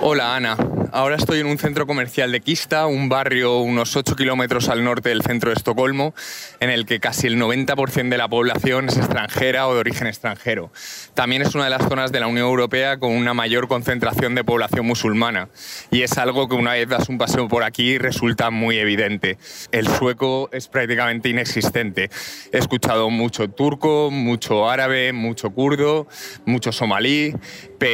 Hola 0.00 0.36
Ana, 0.36 0.56
ahora 0.92 1.16
estoy 1.16 1.40
en 1.40 1.46
un 1.46 1.58
centro 1.58 1.84
comercial 1.84 2.30
de 2.30 2.40
Kista, 2.40 2.86
un 2.86 3.08
barrio 3.08 3.58
unos 3.58 3.96
8 3.96 4.14
kilómetros 4.14 4.68
al 4.68 4.84
norte 4.84 5.08
del 5.08 5.22
centro 5.22 5.50
de 5.50 5.56
Estocolmo, 5.56 6.14
en 6.60 6.70
el 6.70 6.86
que 6.86 7.00
casi 7.00 7.26
el 7.26 7.36
90% 7.40 8.08
de 8.08 8.16
la 8.16 8.28
población 8.28 8.88
es 8.88 8.96
extranjera 8.96 9.66
o 9.66 9.74
de 9.74 9.80
origen 9.80 10.06
extranjero. 10.06 10.70
También 11.14 11.42
es 11.42 11.56
una 11.56 11.64
de 11.64 11.70
las 11.70 11.88
zonas 11.88 12.12
de 12.12 12.20
la 12.20 12.28
Unión 12.28 12.46
Europea 12.46 12.98
con 12.98 13.10
una 13.10 13.34
mayor 13.34 13.66
concentración 13.66 14.36
de 14.36 14.44
población 14.44 14.86
musulmana 14.86 15.48
y 15.90 16.02
es 16.02 16.16
algo 16.18 16.48
que 16.48 16.54
una 16.54 16.74
vez 16.74 16.88
das 16.88 17.08
un 17.08 17.18
paseo 17.18 17.48
por 17.48 17.64
aquí 17.64 17.98
resulta 17.98 18.50
muy 18.50 18.78
evidente. 18.78 19.38
El 19.72 19.88
sueco 19.88 20.50
es 20.52 20.68
prácticamente 20.68 21.30
inexistente. 21.30 22.10
He 22.52 22.58
escuchado 22.58 23.10
mucho 23.10 23.48
turco, 23.48 24.10
mucho 24.12 24.70
árabe, 24.70 25.12
mucho 25.12 25.50
kurdo, 25.50 26.06
mucho 26.44 26.70
somalí, 26.70 27.34
pero 27.78 27.87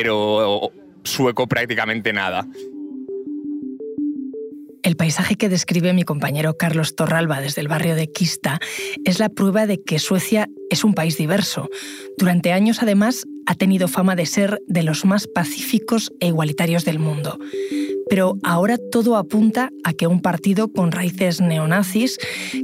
sueco 1.05 1.47
prácticamente 1.47 2.13
nada. 2.13 2.47
El 4.85 4.97
paisaje 4.97 5.37
que 5.37 5.49
describe 5.49 5.95
mi 5.95 6.03
compañero 6.03 6.59
Carlos 6.59 6.95
Torralba 6.95 7.41
desde 7.41 7.63
el 7.63 7.69
barrio 7.69 7.95
de 7.97 8.13
Kista 8.13 8.61
es 9.07 9.19
la 9.19 9.31
prueba 9.31 9.67
de 9.67 9.83
que 9.83 9.99
Suecia 9.99 10.51
es 10.69 10.85
un 10.85 10.93
país 10.93 11.17
diverso. 11.17 11.71
Durante 12.19 12.53
años, 12.53 12.83
además, 12.83 13.25
ha 13.47 13.55
tenido 13.55 13.89
fama 13.89 14.15
de 14.15 14.27
ser 14.27 14.61
de 14.69 14.83
los 14.83 15.07
más 15.07 15.27
pacíficos 15.27 16.13
e 16.21 16.27
igualitarios 16.27 16.85
del 16.85 16.99
mundo. 16.99 17.39
Pero 18.11 18.37
ahora 18.43 18.77
todo 18.93 19.17
apunta 19.17 19.71
a 19.85 19.95
que 19.95 20.07
un 20.07 20.21
partido 20.21 20.71
con 20.71 20.93
raíces 20.93 21.41
neonazis, 21.41 22.19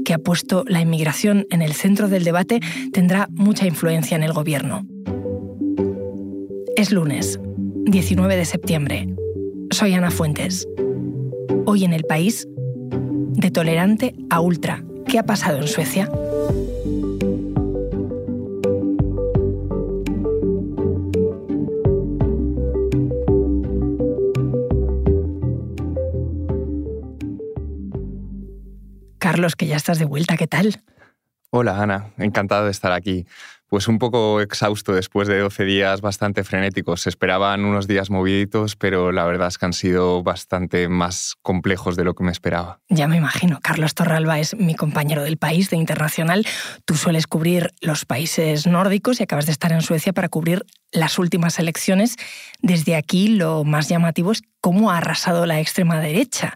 que 0.04 0.12
ha 0.12 0.18
puesto 0.18 0.64
la 0.66 0.82
inmigración 0.82 1.46
en 1.50 1.62
el 1.62 1.72
centro 1.72 2.08
del 2.08 2.24
debate, 2.24 2.60
tendrá 2.92 3.28
mucha 3.30 3.66
influencia 3.66 4.14
en 4.14 4.24
el 4.24 4.34
gobierno. 4.34 4.86
Es 6.80 6.92
lunes, 6.92 7.38
19 7.42 8.36
de 8.36 8.46
septiembre. 8.46 9.14
Soy 9.70 9.92
Ana 9.92 10.10
Fuentes. 10.10 10.66
Hoy 11.66 11.84
en 11.84 11.92
el 11.92 12.04
país, 12.04 12.48
de 12.52 13.50
tolerante 13.50 14.14
a 14.30 14.40
ultra. 14.40 14.82
¿Qué 15.06 15.18
ha 15.18 15.24
pasado 15.24 15.58
en 15.58 15.68
Suecia? 15.68 16.08
Carlos, 29.18 29.54
que 29.54 29.66
ya 29.66 29.76
estás 29.76 29.98
de 29.98 30.06
vuelta, 30.06 30.38
¿qué 30.38 30.46
tal? 30.46 30.82
Hola 31.50 31.82
Ana, 31.82 32.14
encantado 32.16 32.64
de 32.64 32.70
estar 32.70 32.92
aquí. 32.92 33.26
Pues 33.70 33.86
un 33.86 34.00
poco 34.00 34.40
exhausto 34.40 34.92
después 34.92 35.28
de 35.28 35.38
12 35.38 35.64
días 35.64 36.00
bastante 36.00 36.42
frenéticos. 36.42 37.02
Se 37.02 37.08
esperaban 37.08 37.64
unos 37.64 37.86
días 37.86 38.10
moviditos, 38.10 38.74
pero 38.74 39.12
la 39.12 39.24
verdad 39.24 39.46
es 39.46 39.58
que 39.58 39.66
han 39.66 39.72
sido 39.72 40.24
bastante 40.24 40.88
más 40.88 41.36
complejos 41.40 41.94
de 41.94 42.02
lo 42.02 42.14
que 42.14 42.24
me 42.24 42.32
esperaba. 42.32 42.80
Ya 42.88 43.06
me 43.06 43.16
imagino. 43.16 43.60
Carlos 43.62 43.94
Torralba 43.94 44.40
es 44.40 44.56
mi 44.56 44.74
compañero 44.74 45.22
del 45.22 45.36
país, 45.36 45.70
de 45.70 45.76
Internacional. 45.76 46.44
Tú 46.84 46.96
sueles 46.96 47.28
cubrir 47.28 47.70
los 47.80 48.04
países 48.06 48.66
nórdicos 48.66 49.20
y 49.20 49.22
acabas 49.22 49.46
de 49.46 49.52
estar 49.52 49.70
en 49.70 49.82
Suecia 49.82 50.12
para 50.12 50.28
cubrir 50.28 50.66
las 50.90 51.20
últimas 51.20 51.60
elecciones. 51.60 52.16
Desde 52.62 52.96
aquí 52.96 53.28
lo 53.28 53.62
más 53.62 53.88
llamativo 53.88 54.32
es 54.32 54.42
cómo 54.60 54.90
ha 54.90 54.98
arrasado 54.98 55.46
la 55.46 55.60
extrema 55.60 56.00
derecha. 56.00 56.54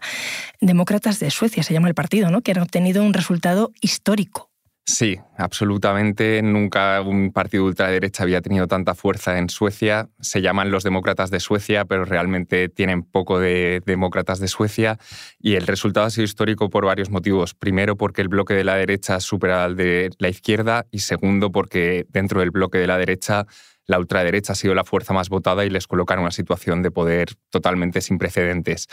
Demócratas 0.59 1.21
de 1.21 1.31
Suecia 1.31 1.63
se 1.63 1.73
llama 1.73 1.87
el 1.87 1.95
partido, 1.95 2.29
¿no? 2.29 2.41
Que 2.41 2.51
han 2.51 2.59
obtenido 2.59 3.03
un 3.03 3.13
resultado 3.13 3.71
histórico. 3.79 4.51
Sí, 4.87 5.17
absolutamente. 5.35 6.43
Nunca 6.43 7.01
un 7.01 7.31
partido 7.31 7.63
de 7.63 7.69
ultraderecha 7.69 8.21
había 8.21 8.41
tenido 8.41 8.67
tanta 8.67 8.93
fuerza 8.93 9.39
en 9.39 9.49
Suecia. 9.49 10.09
Se 10.19 10.41
llaman 10.41 10.69
los 10.69 10.83
demócratas 10.83 11.31
de 11.31 11.39
Suecia, 11.39 11.85
pero 11.85 12.05
realmente 12.05 12.69
tienen 12.69 13.01
poco 13.01 13.39
de 13.39 13.81
demócratas 13.83 14.39
de 14.39 14.47
Suecia. 14.47 14.99
Y 15.39 15.55
el 15.55 15.65
resultado 15.65 16.05
ha 16.05 16.11
sido 16.11 16.25
histórico 16.25 16.69
por 16.69 16.85
varios 16.85 17.09
motivos. 17.09 17.55
Primero, 17.55 17.97
porque 17.97 18.21
el 18.21 18.27
bloque 18.27 18.53
de 18.53 18.63
la 18.63 18.75
derecha 18.75 19.19
supera 19.19 19.65
al 19.65 19.75
de 19.75 20.11
la 20.19 20.29
izquierda. 20.29 20.85
Y 20.91 20.99
segundo, 20.99 21.51
porque 21.51 22.05
dentro 22.09 22.41
del 22.41 22.51
bloque 22.51 22.77
de 22.77 22.85
la 22.85 22.99
derecha 22.99 23.47
la 23.87 23.97
ultraderecha 23.97 24.53
ha 24.53 24.55
sido 24.55 24.75
la 24.75 24.83
fuerza 24.83 25.13
más 25.13 25.29
votada 25.29 25.65
y 25.65 25.69
les 25.71 25.87
coloca 25.87 26.13
en 26.13 26.19
una 26.19 26.31
situación 26.31 26.83
de 26.83 26.91
poder 26.91 27.29
totalmente 27.49 28.01
sin 28.01 28.19
precedentes. 28.19 28.87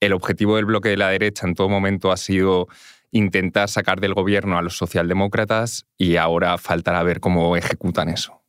El 0.00 0.12
objetivo 0.12 0.56
del 0.56 0.66
bloque 0.66 0.88
de 0.88 0.96
la 0.96 1.08
derecha 1.10 1.46
en 1.48 1.54
todo 1.54 1.68
momento 1.68 2.12
ha 2.12 2.16
sido 2.16 2.68
intentar 3.12 3.68
sacar 3.68 4.00
del 4.00 4.14
gobierno 4.14 4.58
a 4.58 4.62
los 4.62 4.76
socialdemócratas 4.76 5.86
y 5.96 6.16
ahora 6.16 6.58
faltará 6.58 7.02
ver 7.04 7.20
cómo 7.20 7.56
ejecutan 7.56 8.08
eso. 8.08 8.41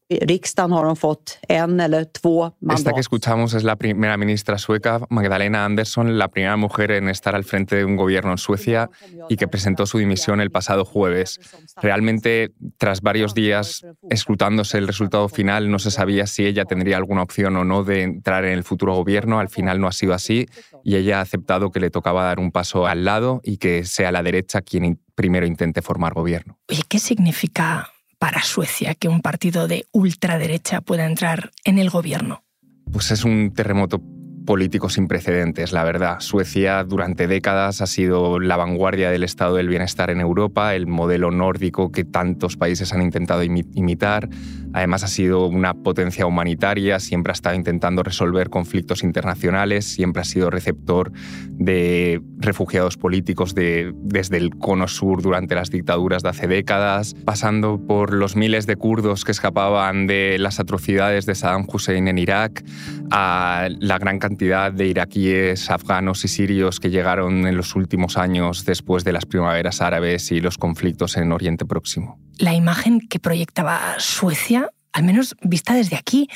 Esta 2.69 2.93
que 2.93 2.99
escuchamos 2.99 3.53
es 3.53 3.63
la 3.63 3.75
primera 3.75 4.17
ministra 4.17 4.57
sueca, 4.57 5.01
Magdalena 5.09 5.65
Andersson, 5.65 6.17
la 6.17 6.27
primera 6.27 6.57
mujer 6.57 6.91
en 6.91 7.09
estar 7.09 7.35
al 7.35 7.43
frente 7.43 7.77
de 7.77 7.85
un 7.85 7.95
gobierno 7.95 8.31
en 8.31 8.37
Suecia 8.37 8.89
y 9.29 9.37
que 9.37 9.47
presentó 9.47 9.85
su 9.85 9.97
dimisión 9.97 10.41
el 10.41 10.51
pasado 10.51 10.85
jueves. 10.85 11.39
Realmente, 11.81 12.53
tras 12.77 13.01
varios 13.01 13.33
días 13.33 13.85
escrutándose 14.09 14.77
el 14.77 14.87
resultado 14.87 15.29
final, 15.29 15.71
no 15.71 15.79
se 15.79 15.91
sabía 15.91 16.27
si 16.27 16.45
ella 16.45 16.65
tendría 16.65 16.97
alguna 16.97 17.23
opción 17.23 17.55
o 17.55 17.63
no 17.63 17.83
de 17.83 18.03
entrar 18.03 18.45
en 18.45 18.53
el 18.53 18.63
futuro 18.63 18.95
gobierno. 18.95 19.39
Al 19.39 19.49
final 19.49 19.79
no 19.79 19.87
ha 19.87 19.93
sido 19.93 20.13
así 20.13 20.47
y 20.83 20.95
ella 20.95 21.19
ha 21.19 21.21
aceptado 21.21 21.71
que 21.71 21.79
le 21.79 21.89
tocaba 21.89 22.23
dar 22.23 22.39
un 22.39 22.51
paso 22.51 22.85
al 22.85 23.05
lado 23.05 23.41
y 23.43 23.57
que 23.57 23.85
sea 23.85 24.11
la 24.11 24.23
derecha 24.23 24.61
quien 24.61 24.99
primero 25.15 25.45
intente 25.45 25.81
formar 25.81 26.13
gobierno. 26.13 26.59
Oye, 26.69 26.81
¿qué 26.87 26.99
significa 26.99 27.92
para 28.23 28.41
Suecia 28.41 28.95
que 28.95 29.09
un 29.09 29.19
partido 29.19 29.67
de 29.67 29.85
ultraderecha 29.91 30.79
pueda 30.79 31.05
entrar 31.05 31.51
en 31.65 31.77
el 31.77 31.89
gobierno? 31.89 32.45
Pues 32.89 33.11
es 33.11 33.25
un 33.25 33.51
terremoto 33.53 34.01
político 34.45 34.89
sin 34.89 35.07
precedentes, 35.07 35.71
la 35.71 35.83
verdad. 35.83 36.19
Suecia 36.19 36.83
durante 36.83 37.27
décadas 37.27 37.81
ha 37.81 37.87
sido 37.87 38.39
la 38.39 38.57
vanguardia 38.57 39.09
del 39.09 39.23
estado 39.23 39.55
del 39.55 39.69
bienestar 39.69 40.09
en 40.09 40.19
Europa, 40.19 40.75
el 40.75 40.87
modelo 40.87 41.31
nórdico 41.31 41.91
que 41.91 42.03
tantos 42.03 42.57
países 42.57 42.93
han 42.93 43.01
intentado 43.01 43.43
imitar. 43.43 44.29
Además 44.73 45.03
ha 45.03 45.07
sido 45.07 45.47
una 45.47 45.73
potencia 45.73 46.25
humanitaria, 46.25 46.99
siempre 46.99 47.31
ha 47.31 47.35
estado 47.35 47.55
intentando 47.55 48.03
resolver 48.03 48.49
conflictos 48.49 49.03
internacionales, 49.03 49.85
siempre 49.85 50.21
ha 50.21 50.25
sido 50.25 50.49
receptor 50.49 51.11
de 51.51 52.21
refugiados 52.37 52.97
políticos 52.97 53.55
de, 53.55 53.93
desde 53.95 54.37
el 54.37 54.57
cono 54.57 54.87
sur 54.87 55.21
durante 55.21 55.55
las 55.55 55.69
dictaduras 55.69 56.23
de 56.23 56.29
hace 56.29 56.47
décadas, 56.47 57.15
pasando 57.23 57.79
por 57.85 58.13
los 58.13 58.35
miles 58.35 58.65
de 58.65 58.75
kurdos 58.75 59.23
que 59.23 59.31
escapaban 59.31 60.07
de 60.07 60.37
las 60.39 60.59
atrocidades 60.59 61.25
de 61.25 61.35
Saddam 61.35 61.65
Hussein 61.71 62.07
en 62.07 62.17
Irak, 62.17 62.63
a 63.11 63.69
la 63.79 63.99
gran 63.99 64.19
cantidad 64.19 64.32
de 64.37 64.87
iraquíes, 64.87 65.69
afganos 65.69 66.25
y 66.25 66.27
sirios 66.27 66.79
que 66.79 66.89
llegaron 66.89 67.47
en 67.47 67.57
los 67.57 67.75
últimos 67.75 68.17
años 68.17 68.65
después 68.65 69.03
de 69.03 69.13
las 69.13 69.25
primaveras 69.25 69.81
árabes 69.81 70.31
y 70.31 70.39
los 70.39 70.57
conflictos 70.57 71.17
en 71.17 71.31
Oriente 71.31 71.65
Próximo. 71.65 72.19
La 72.37 72.53
imagen 72.53 72.99
que 72.99 73.19
proyectaba 73.19 73.95
Suecia 73.99 74.69
al 74.93 75.03
menos 75.03 75.35
vista 75.41 75.73
desde 75.73 75.95
aquí, 75.95 76.29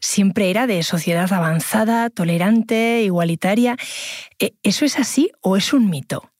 siempre 0.00 0.50
era 0.50 0.66
de 0.66 0.82
sociedad 0.82 1.32
avanzada, 1.32 2.10
tolerante, 2.10 3.02
igualitaria. 3.04 3.76
¿E-, 4.40 4.54
¿Eso 4.64 4.84
es 4.84 4.98
así 4.98 5.30
o 5.40 5.56
es 5.56 5.72
un 5.72 5.88
mito? 5.88 6.30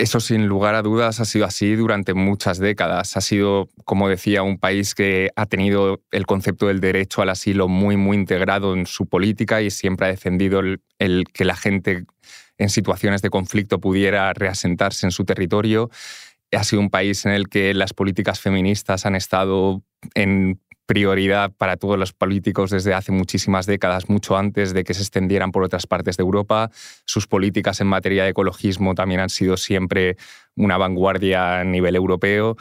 Eso 0.00 0.18
sin 0.18 0.46
lugar 0.46 0.74
a 0.74 0.80
dudas 0.80 1.20
ha 1.20 1.26
sido 1.26 1.44
así 1.44 1.74
durante 1.74 2.14
muchas 2.14 2.58
décadas. 2.58 3.18
Ha 3.18 3.20
sido, 3.20 3.68
como 3.84 4.08
decía, 4.08 4.42
un 4.42 4.56
país 4.56 4.94
que 4.94 5.28
ha 5.36 5.44
tenido 5.44 6.02
el 6.10 6.24
concepto 6.24 6.68
del 6.68 6.80
derecho 6.80 7.20
al 7.20 7.28
asilo 7.28 7.68
muy, 7.68 7.98
muy 7.98 8.16
integrado 8.16 8.74
en 8.74 8.86
su 8.86 9.06
política 9.06 9.60
y 9.60 9.70
siempre 9.70 10.06
ha 10.06 10.10
defendido 10.10 10.60
el, 10.60 11.24
que 11.34 11.44
la 11.44 11.54
gente 11.54 12.06
en 12.56 12.70
situaciones 12.70 13.20
de 13.20 13.28
conflicto 13.28 13.78
pudiera 13.78 14.32
reasentarse 14.32 15.06
en 15.06 15.10
su 15.10 15.26
territorio. 15.26 15.90
Ha 16.50 16.64
sido 16.64 16.80
un 16.80 16.88
país 16.88 17.26
en 17.26 17.32
el 17.32 17.50
que 17.50 17.74
las 17.74 17.92
políticas 17.92 18.40
feministas 18.40 19.04
han 19.04 19.16
estado 19.16 19.82
en 20.14 20.60
prioridad 20.90 21.52
para 21.56 21.76
todos 21.76 21.96
los 21.96 22.12
políticos 22.12 22.72
desde 22.72 22.94
hace 22.94 23.12
muchísimas 23.12 23.64
décadas, 23.64 24.08
mucho 24.08 24.36
antes 24.36 24.74
de 24.74 24.82
que 24.82 24.92
se 24.92 25.02
extendieran 25.02 25.52
por 25.52 25.62
otras 25.62 25.86
partes 25.86 26.16
de 26.16 26.22
Europa. 26.22 26.68
Sus 27.04 27.28
políticas 27.28 27.80
en 27.80 27.86
materia 27.86 28.24
de 28.24 28.30
ecologismo 28.30 28.96
también 28.96 29.20
han 29.20 29.28
sido 29.28 29.56
siempre 29.56 30.16
una 30.56 30.78
vanguardia 30.78 31.60
a 31.60 31.64
nivel 31.64 31.94
europeo 31.94 32.56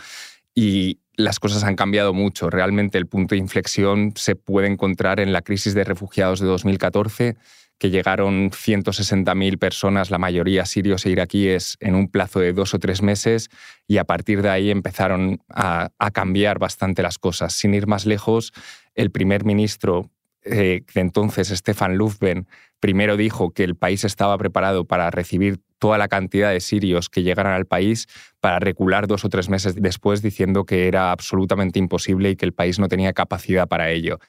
y 0.54 1.00
las 1.16 1.40
cosas 1.40 1.64
han 1.64 1.76
cambiado 1.76 2.14
mucho. 2.14 2.52
Realmente 2.52 3.00
el 3.00 3.08
punto 3.08 3.34
de 3.34 3.40
inflexión 3.40 4.14
se 4.16 4.36
puede 4.36 4.68
encontrar 4.68 5.20
en 5.20 5.34
la 5.34 5.42
crisis 5.42 5.74
de 5.74 5.84
refugiados 5.84 6.40
de 6.40 6.46
2014 6.46 7.36
que 7.80 7.90
llegaron 7.90 8.52
160.000 8.52 9.58
personas, 9.58 10.12
la 10.12 10.18
mayoría 10.18 10.66
sirios 10.66 11.06
e 11.06 11.12
iraquíes, 11.12 11.78
en 11.80 11.96
un 11.96 12.10
plazo 12.10 12.42
de 12.42 12.54
dos 12.54 12.74
o 12.74 12.80
tres 12.80 13.02
meses 13.02 13.50
y 13.88 13.98
a 13.98 14.04
partir 14.04 14.42
de 14.42 14.50
ahí 14.50 14.70
empezaron 14.70 15.42
a, 15.50 15.90
cambiar 16.14 16.60
bastante 16.60 17.02
las 17.02 17.18
cosas. 17.18 17.54
Sin 17.54 17.74
ir 17.74 17.88
más 17.88 18.06
lejos, 18.06 18.52
el 18.96 19.12
primer 19.12 19.46
ministro 19.46 20.12
eh, 20.44 20.81
de 20.94 21.02
entonces, 21.02 21.50
Stefan 21.50 21.98
Löfven, 21.98 22.48
primero 22.80 23.18
dijo 23.18 23.52
que 23.52 23.64
el 23.64 23.76
país 23.76 24.04
estaba 24.04 24.38
preparado 24.38 24.86
para 24.86 25.10
recibir 25.10 25.60
toda 25.80 25.98
la 25.98 26.08
cantidad 26.10 26.52
de 26.52 26.60
sirios 26.60 27.10
que 27.10 27.24
llegaran 27.24 27.54
al 27.54 27.66
país 27.66 28.08
para 28.42 28.60
recular 28.60 29.08
dos 29.08 29.24
o 29.24 29.30
tres 29.30 29.50
meses 29.50 29.75
después 29.75 30.22
diciendo 30.22 30.66
que 30.66 30.88
era 30.88 31.12
absolutamente 31.12 31.80
imposible 31.80 32.32
y 32.32 32.36
que 32.36 32.46
el 32.46 32.54
país 32.54 32.80
no 32.80 32.90
tenía 32.90 33.14
capacidad 33.14 33.68
para 33.68 33.90
ello. 33.90 34.20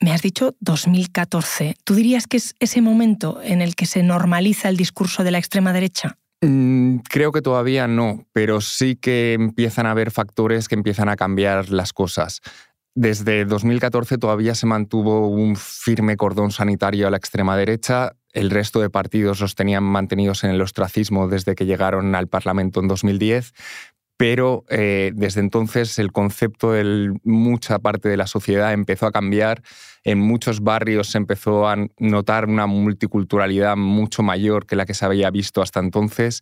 Me 0.00 0.12
has 0.12 0.22
dicho 0.22 0.54
2014. 0.60 1.74
¿Tú 1.84 1.94
dirías 1.94 2.26
que 2.26 2.36
es 2.36 2.54
ese 2.60 2.82
momento 2.82 3.40
en 3.42 3.62
el 3.62 3.74
que 3.74 3.86
se 3.86 4.02
normaliza 4.02 4.68
el 4.68 4.76
discurso 4.76 5.24
de 5.24 5.30
la 5.30 5.38
extrema 5.38 5.72
derecha? 5.72 6.18
Mm, 6.42 6.98
creo 7.08 7.32
que 7.32 7.40
todavía 7.40 7.88
no, 7.88 8.26
pero 8.32 8.60
sí 8.60 8.96
que 8.96 9.32
empiezan 9.32 9.86
a 9.86 9.92
haber 9.92 10.10
factores 10.10 10.68
que 10.68 10.74
empiezan 10.74 11.08
a 11.08 11.16
cambiar 11.16 11.70
las 11.70 11.92
cosas. 11.92 12.42
Desde 12.94 13.44
2014 13.44 14.16
todavía 14.18 14.54
se 14.54 14.66
mantuvo 14.66 15.28
un 15.28 15.56
firme 15.56 16.16
cordón 16.16 16.50
sanitario 16.50 17.06
a 17.06 17.10
la 17.10 17.18
extrema 17.18 17.56
derecha. 17.56 18.12
El 18.32 18.50
resto 18.50 18.80
de 18.80 18.90
partidos 18.90 19.40
los 19.40 19.54
tenían 19.54 19.84
mantenidos 19.84 20.44
en 20.44 20.50
el 20.50 20.62
ostracismo 20.62 21.28
desde 21.28 21.54
que 21.54 21.66
llegaron 21.66 22.14
al 22.14 22.26
Parlamento 22.28 22.80
en 22.80 22.88
2010, 22.88 23.52
pero 24.16 24.64
eh, 24.68 25.12
desde 25.14 25.40
entonces 25.40 25.98
el 25.98 26.12
concepto 26.12 26.72
de 26.72 27.18
mucha 27.22 27.78
parte 27.78 28.08
de 28.08 28.16
la 28.16 28.26
sociedad 28.26 28.72
empezó 28.72 29.06
a 29.06 29.12
cambiar. 29.12 29.62
En 30.04 30.18
muchos 30.18 30.60
barrios 30.60 31.08
se 31.08 31.18
empezó 31.18 31.68
a 31.68 31.76
notar 31.98 32.46
una 32.46 32.66
multiculturalidad 32.66 33.76
mucho 33.76 34.22
mayor 34.22 34.66
que 34.66 34.76
la 34.76 34.86
que 34.86 34.94
se 34.94 35.04
había 35.04 35.30
visto 35.30 35.60
hasta 35.60 35.80
entonces 35.80 36.40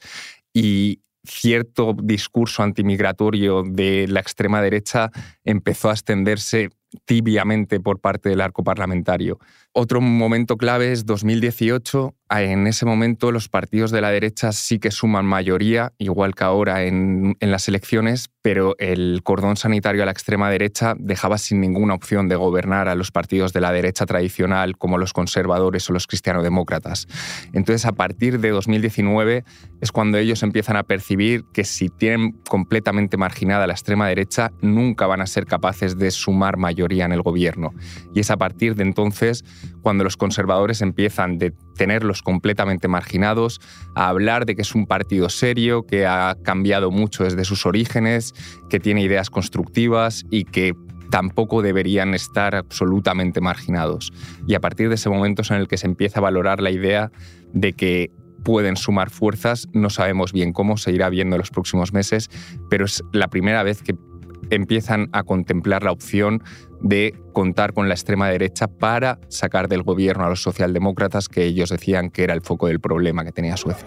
y 0.53 1.01
cierto 1.25 1.97
discurso 2.01 2.63
antimigratorio 2.63 3.63
de 3.67 4.07
la 4.09 4.21
extrema 4.21 4.61
derecha 4.61 5.11
empezó 5.43 5.89
a 5.89 5.93
extenderse 5.93 6.71
tibiamente 7.07 7.81
por 7.81 8.01
parte 8.01 8.29
del 8.29 8.41
arco 8.41 8.63
parlamentario. 8.63 9.39
Otro 9.77 10.01
momento 10.01 10.57
clave 10.57 10.93
es 10.93 11.05
2018. 11.05 12.15
En 12.31 12.67
ese 12.67 12.87
momento 12.87 13.33
los 13.33 13.49
partidos 13.49 13.91
de 13.91 14.01
la 14.01 14.11
derecha 14.11 14.53
sí 14.53 14.79
que 14.79 14.91
suman 14.91 15.27
mayoría, 15.27 15.93
igual 15.99 16.35
que 16.35 16.45
ahora 16.45 16.85
en, 16.85 17.37
las 17.41 17.69
elecciones, 17.69 18.31
pero 18.41 18.75
el 18.79 19.21
cordón 19.23 19.57
sanitario 19.57 20.03
a 20.03 20.07
la 20.07 20.13
extrema 20.13 20.51
derecha 20.51 20.95
dejaba 20.99 21.39
sin 21.39 21.61
ninguna 21.61 21.95
opción 21.95 22.29
de 22.29 22.37
gobernar 22.37 22.89
a 22.89 22.95
los 22.95 23.11
partidos 23.11 23.53
de 23.53 23.61
la 23.61 23.73
derecha 23.73 24.07
tradicional 24.07 24.77
como 24.79 24.99
los 24.99 25.13
conservadores 25.13 25.89
o 25.91 25.93
los 25.93 26.07
cristianodemócratas. 26.07 27.07
Entonces, 27.53 27.85
a 27.85 27.93
partir 27.93 28.41
de 28.41 28.51
2019 28.51 29.45
es 29.81 29.93
cuando 29.93 30.19
ellos 30.19 30.43
empiezan 30.43 30.77
a 30.77 30.83
percibir 30.83 31.45
que 31.53 31.65
si 31.65 31.89
tienen 31.89 32.33
completamente 32.49 33.17
marginada 33.17 33.67
la 33.67 33.75
extrema 33.75 34.09
derecha, 34.09 34.51
nunca 34.61 35.07
van 35.07 35.21
a 35.21 35.27
ser 35.27 35.47
capaces 35.47 35.99
de 35.99 36.11
sumar 36.11 36.57
mayoría 36.57 37.05
en 37.05 37.13
el 37.13 37.23
gobierno. 37.23 37.73
Y 38.15 38.21
es 38.21 38.31
a 38.31 38.37
partir 38.37 38.75
de 38.75 38.83
entonces 38.83 39.45
cuando 39.83 40.05
los 40.05 40.17
conservadores 40.17 40.83
empiezan 40.83 41.39
de 41.39 41.53
tenerlos 41.77 42.23
completamente 42.23 42.89
marginados, 42.89 43.61
a 43.95 44.09
hablar 44.09 44.47
de 44.47 44.55
que 44.55 44.63
es 44.63 44.75
un 44.75 44.87
partido 44.87 45.29
serio, 45.29 45.85
que 45.87 46.07
ha 46.07 46.37
cambiado 46.43 46.91
mucho 46.91 47.25
desde 47.25 47.45
sus 47.45 47.67
orígenes, 47.67 48.33
que 48.69 48.81
tiene 48.81 49.03
ideas 49.03 49.31
constructivas 49.31 50.25
y 50.31 50.45
que 50.45 50.75
tampoco 51.11 51.63
deberían 51.63 52.15
estar 52.15 52.55
absolutamente 52.55 53.41
marginados. 53.41 54.13
Y 54.47 54.55
a 54.55 54.61
partir 54.61 54.89
de 54.89 54.97
ese 54.97 55.11
momento 55.11 55.43
es 55.43 55.51
en 55.51 55.59
el 55.59 55.69
que 55.69 55.77
se 55.77 55.87
empieza 55.87 56.19
a 56.19 56.23
valorar 56.23 56.61
la 56.61 56.71
idea 56.71 57.13
de 57.53 57.73
que 57.73 58.11
pueden 58.43 58.77
sumar 58.77 59.11
fuerzas, 59.11 59.69
no 59.73 59.91
sabemos 59.91 60.33
bien 60.33 60.53
cómo, 60.53 60.77
se 60.77 60.93
irá 60.93 61.09
viendo 61.09 61.37
en 61.37 61.41
los 61.41 61.51
próximos 61.51 61.93
meses, 61.93 62.31
pero 62.69 62.85
es 62.85 63.03
la 63.13 63.29
primera 63.29 63.63
vez 63.63 63.83
que 63.83 63.97
empiezan 64.51 65.09
a 65.13 65.23
contemplar 65.23 65.83
la 65.83 65.93
opción 65.93 66.43
de 66.81 67.15
contar 67.33 67.73
con 67.73 67.89
la 67.89 67.95
extrema 67.95 68.29
derecha 68.29 68.69
para 68.69 69.19
sacar 69.29 69.69
del 69.69 69.83
gobierno 69.83 70.25
a 70.25 70.29
los 70.29 70.43
socialdemócratas 70.43 71.29
que 71.29 71.45
ellos 71.45 71.71
decían 71.71 72.11
que 72.11 72.25
era 72.25 72.35
el 72.35 72.43
foco 72.43 72.67
del 72.67 72.81
problema 72.81 73.25
que 73.25 73.33
tenía 73.33 73.57
Suecia. 73.57 73.87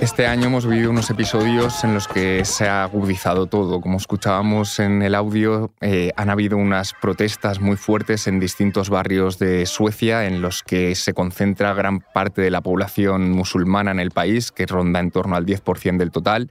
Este 0.00 0.26
año 0.26 0.48
hemos 0.48 0.66
vivido 0.66 0.90
unos 0.90 1.08
episodios 1.08 1.82
en 1.82 1.94
los 1.94 2.06
que 2.06 2.44
se 2.44 2.68
ha 2.68 2.84
agudizado 2.84 3.46
todo. 3.46 3.80
Como 3.80 3.96
escuchábamos 3.96 4.78
en 4.78 5.00
el 5.00 5.14
audio, 5.14 5.72
eh, 5.80 6.12
han 6.16 6.28
habido 6.28 6.58
unas 6.58 6.92
protestas 6.92 7.60
muy 7.60 7.76
fuertes 7.76 8.26
en 8.26 8.38
distintos 8.38 8.90
barrios 8.90 9.38
de 9.38 9.64
Suecia 9.64 10.26
en 10.26 10.42
los 10.42 10.62
que 10.62 10.94
se 10.94 11.14
concentra 11.14 11.72
gran 11.72 12.00
parte 12.00 12.42
de 12.42 12.50
la 12.50 12.60
población 12.60 13.30
musulmana 13.30 13.90
en 13.90 13.98
el 13.98 14.10
país, 14.10 14.52
que 14.52 14.66
ronda 14.66 15.00
en 15.00 15.10
torno 15.10 15.34
al 15.34 15.46
10% 15.46 15.96
del 15.96 16.10
total. 16.10 16.50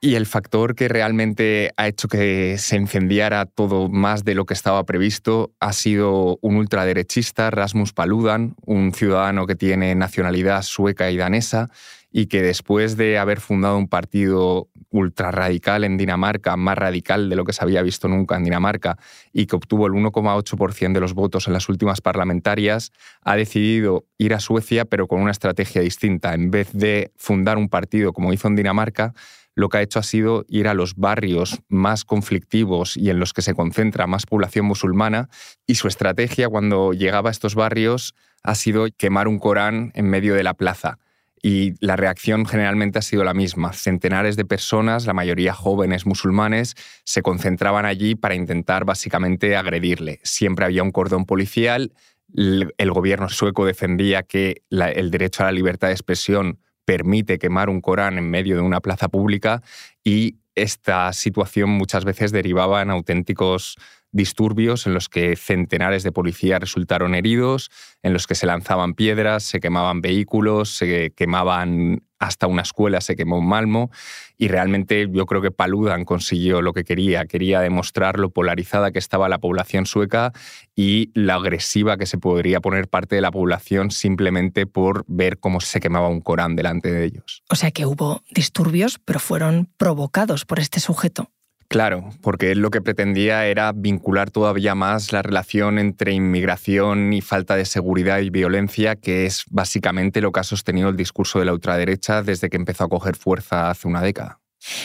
Y 0.00 0.16
el 0.16 0.26
factor 0.26 0.74
que 0.74 0.88
realmente 0.88 1.72
ha 1.76 1.86
hecho 1.86 2.08
que 2.08 2.56
se 2.58 2.76
incendiara 2.76 3.44
todo 3.46 3.88
más 3.88 4.24
de 4.24 4.34
lo 4.34 4.46
que 4.46 4.54
estaba 4.54 4.82
previsto 4.84 5.52
ha 5.60 5.72
sido 5.72 6.38
un 6.40 6.56
ultraderechista, 6.56 7.50
Rasmus 7.50 7.92
Paludan, 7.92 8.56
un 8.64 8.92
ciudadano 8.92 9.46
que 9.46 9.54
tiene 9.54 9.94
nacionalidad 9.94 10.62
sueca 10.62 11.10
y 11.10 11.18
danesa 11.18 11.70
y 12.12 12.26
que 12.26 12.42
después 12.42 12.96
de 12.96 13.18
haber 13.18 13.40
fundado 13.40 13.78
un 13.78 13.88
partido 13.88 14.68
ultra 14.90 15.30
radical 15.30 15.82
en 15.84 15.96
Dinamarca, 15.96 16.56
más 16.56 16.76
radical 16.76 17.30
de 17.30 17.36
lo 17.36 17.44
que 17.44 17.54
se 17.54 17.64
había 17.64 17.82
visto 17.82 18.06
nunca 18.06 18.36
en 18.36 18.44
Dinamarca, 18.44 18.98
y 19.32 19.46
que 19.46 19.56
obtuvo 19.56 19.86
el 19.86 19.94
1,8% 19.94 20.92
de 20.92 21.00
los 21.00 21.14
votos 21.14 21.46
en 21.46 21.54
las 21.54 21.70
últimas 21.70 22.02
parlamentarias, 22.02 22.92
ha 23.22 23.34
decidido 23.34 24.04
ir 24.18 24.34
a 24.34 24.40
Suecia, 24.40 24.84
pero 24.84 25.08
con 25.08 25.22
una 25.22 25.30
estrategia 25.30 25.80
distinta. 25.80 26.34
En 26.34 26.50
vez 26.50 26.70
de 26.72 27.12
fundar 27.16 27.56
un 27.56 27.70
partido 27.70 28.12
como 28.12 28.32
hizo 28.34 28.46
en 28.46 28.56
Dinamarca, 28.56 29.14
lo 29.54 29.70
que 29.70 29.78
ha 29.78 29.82
hecho 29.82 29.98
ha 29.98 30.02
sido 30.02 30.44
ir 30.48 30.68
a 30.68 30.74
los 30.74 30.96
barrios 30.96 31.60
más 31.68 32.04
conflictivos 32.04 32.96
y 32.96 33.10
en 33.10 33.18
los 33.18 33.32
que 33.32 33.42
se 33.42 33.54
concentra 33.54 34.06
más 34.06 34.26
población 34.26 34.66
musulmana, 34.66 35.30
y 35.66 35.76
su 35.76 35.88
estrategia 35.88 36.50
cuando 36.50 36.92
llegaba 36.92 37.30
a 37.30 37.32
estos 37.32 37.54
barrios 37.54 38.14
ha 38.42 38.54
sido 38.54 38.86
quemar 38.98 39.28
un 39.28 39.38
Corán 39.38 39.92
en 39.94 40.10
medio 40.10 40.34
de 40.34 40.42
la 40.42 40.54
plaza 40.54 40.98
y 41.42 41.74
la 41.84 41.96
reacción 41.96 42.46
generalmente 42.46 43.00
ha 43.00 43.02
sido 43.02 43.24
la 43.24 43.34
misma. 43.34 43.72
Centenares 43.72 44.36
de 44.36 44.44
personas, 44.44 45.06
la 45.06 45.12
mayoría 45.12 45.52
jóvenes 45.52 46.06
musulmanes, 46.06 46.76
se 47.04 47.20
concentraban 47.20 47.84
allí 47.84 48.14
para 48.14 48.36
intentar 48.36 48.84
básicamente 48.84 49.56
agredirle. 49.56 50.20
Siempre 50.22 50.64
había 50.64 50.84
un 50.84 50.92
cordón 50.92 51.26
policial, 51.26 51.92
el 52.34 52.90
gobierno 52.92 53.28
sueco 53.28 53.66
defendía 53.66 54.22
que 54.22 54.62
el 54.70 55.10
derecho 55.10 55.42
a 55.42 55.46
la 55.46 55.52
libertad 55.52 55.88
de 55.88 55.94
expresión 55.94 56.60
permite 56.84 57.38
quemar 57.38 57.68
un 57.68 57.80
Corán 57.80 58.18
en 58.18 58.30
medio 58.30 58.56
de 58.56 58.62
una 58.62 58.80
plaza 58.80 59.08
pública 59.08 59.62
y 60.02 60.36
esta 60.54 61.12
situación 61.12 61.70
muchas 61.70 62.04
veces 62.04 62.32
derivaba 62.32 62.82
en 62.82 62.90
auténticos 62.90 63.76
disturbios 64.12 64.86
en 64.86 64.94
los 64.94 65.08
que 65.08 65.36
centenares 65.36 66.02
de 66.02 66.12
policías 66.12 66.60
resultaron 66.60 67.14
heridos, 67.14 67.70
en 68.02 68.12
los 68.12 68.26
que 68.26 68.34
se 68.34 68.46
lanzaban 68.46 68.94
piedras, 68.94 69.42
se 69.42 69.60
quemaban 69.60 70.00
vehículos, 70.00 70.76
se 70.76 71.12
quemaban 71.16 72.02
hasta 72.22 72.46
una 72.46 72.62
escuela, 72.62 73.00
se 73.00 73.16
quemó 73.16 73.38
un 73.38 73.48
Malmo 73.48 73.90
y 74.38 74.46
realmente 74.46 75.08
yo 75.10 75.26
creo 75.26 75.42
que 75.42 75.50
Paludan 75.50 76.04
consiguió 76.04 76.62
lo 76.62 76.72
que 76.72 76.84
quería, 76.84 77.26
quería 77.26 77.60
demostrar 77.60 78.18
lo 78.18 78.30
polarizada 78.30 78.92
que 78.92 79.00
estaba 79.00 79.28
la 79.28 79.38
población 79.38 79.86
sueca 79.86 80.32
y 80.76 81.10
la 81.14 81.34
agresiva 81.34 81.96
que 81.96 82.06
se 82.06 82.18
podría 82.18 82.60
poner 82.60 82.88
parte 82.88 83.16
de 83.16 83.22
la 83.22 83.32
población 83.32 83.90
simplemente 83.90 84.66
por 84.66 85.04
ver 85.08 85.40
cómo 85.40 85.60
se 85.60 85.80
quemaba 85.80 86.08
un 86.08 86.20
Corán 86.20 86.54
delante 86.54 86.92
de 86.92 87.04
ellos. 87.04 87.42
O 87.50 87.56
sea 87.56 87.72
que 87.72 87.86
hubo 87.86 88.22
disturbios, 88.30 89.00
pero 89.04 89.18
fueron 89.18 89.68
provocados 89.76 90.44
por 90.44 90.60
este 90.60 90.78
sujeto. 90.78 91.30
Claro, 91.72 92.10
porque 92.20 92.54
lo 92.54 92.68
que 92.70 92.82
pretendía 92.82 93.46
era 93.46 93.72
vincular 93.72 94.30
todavía 94.30 94.74
más 94.74 95.10
la 95.10 95.22
relación 95.22 95.78
entre 95.78 96.12
inmigración 96.12 97.14
y 97.14 97.22
falta 97.22 97.56
de 97.56 97.64
seguridad 97.64 98.18
y 98.18 98.28
violencia, 98.28 98.94
que 98.94 99.24
es 99.24 99.44
básicamente 99.48 100.20
lo 100.20 100.32
que 100.32 100.40
ha 100.40 100.44
sostenido 100.44 100.90
el 100.90 100.98
discurso 100.98 101.38
de 101.38 101.46
la 101.46 101.54
ultraderecha 101.54 102.22
desde 102.22 102.50
que 102.50 102.58
empezó 102.58 102.84
a 102.84 102.88
coger 102.90 103.16
fuerza 103.16 103.70
hace 103.70 103.88
una 103.88 104.02
década. 104.02 104.38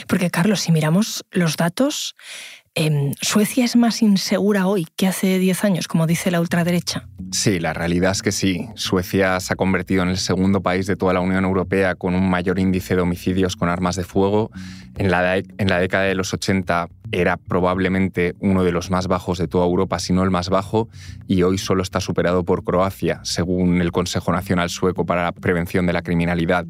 Porque, 0.08 0.30
Carlos, 0.30 0.62
si 0.62 0.72
miramos 0.72 1.26
los 1.30 1.58
datos, 1.58 2.16
Em, 2.76 3.14
¿Suecia 3.22 3.66
es 3.66 3.76
más 3.76 4.02
insegura 4.02 4.68
hoy 4.68 4.88
que 4.96 5.08
hace 5.08 5.40
10 5.40 5.64
años, 5.64 5.88
como 5.88 6.08
dice 6.08 6.32
la 6.32 6.40
ultraderecha? 6.40 7.08
Sí, 7.32 7.60
la 7.60 7.74
realidad 7.74 8.12
es 8.12 8.22
que 8.22 8.32
sí. 8.32 8.68
Suecia 8.76 9.40
se 9.40 9.54
ha 9.54 9.56
convertido 9.56 10.04
en 10.04 10.10
el 10.10 10.18
segundo 10.18 10.62
país 10.62 10.86
de 10.86 10.96
toda 10.96 11.14
la 11.14 11.20
Unión 11.20 11.44
Europea 11.44 11.96
con 11.96 12.16
un 12.16 12.30
mayor 12.30 12.60
índice 12.60 12.96
de 12.96 13.02
homicidios 13.02 13.56
con 13.56 13.70
armas 13.70 13.96
de 13.96 14.04
fuego. 14.04 14.52
En 14.98 15.12
la, 15.12 15.38
en 15.38 15.68
la 15.68 15.80
década 15.80 16.06
de 16.06 16.16
los 16.16 16.34
80 16.34 16.88
era 17.12 17.38
probablemente 17.38 18.36
uno 18.40 18.64
de 18.64 18.72
los 18.72 18.92
más 18.92 19.08
bajos 19.08 19.38
de 19.38 19.48
toda 19.48 19.66
Europa, 19.66 20.00
si 20.00 20.14
no 20.14 20.24
el 20.24 20.32
más 20.32 20.50
bajo, 20.50 20.90
y 21.28 21.44
hoy 21.44 21.58
solo 21.58 21.84
está 21.84 22.00
superado 22.00 22.44
por 22.44 22.64
Croacia, 22.64 23.20
según 23.24 23.82
el 23.82 23.92
Consejo 23.92 24.32
Nacional 24.32 24.70
Sueco 24.70 25.06
para 25.06 25.24
la 25.24 25.32
Prevención 25.32 25.86
de 25.86 25.94
la 25.94 26.02
Criminalidad. 26.02 26.66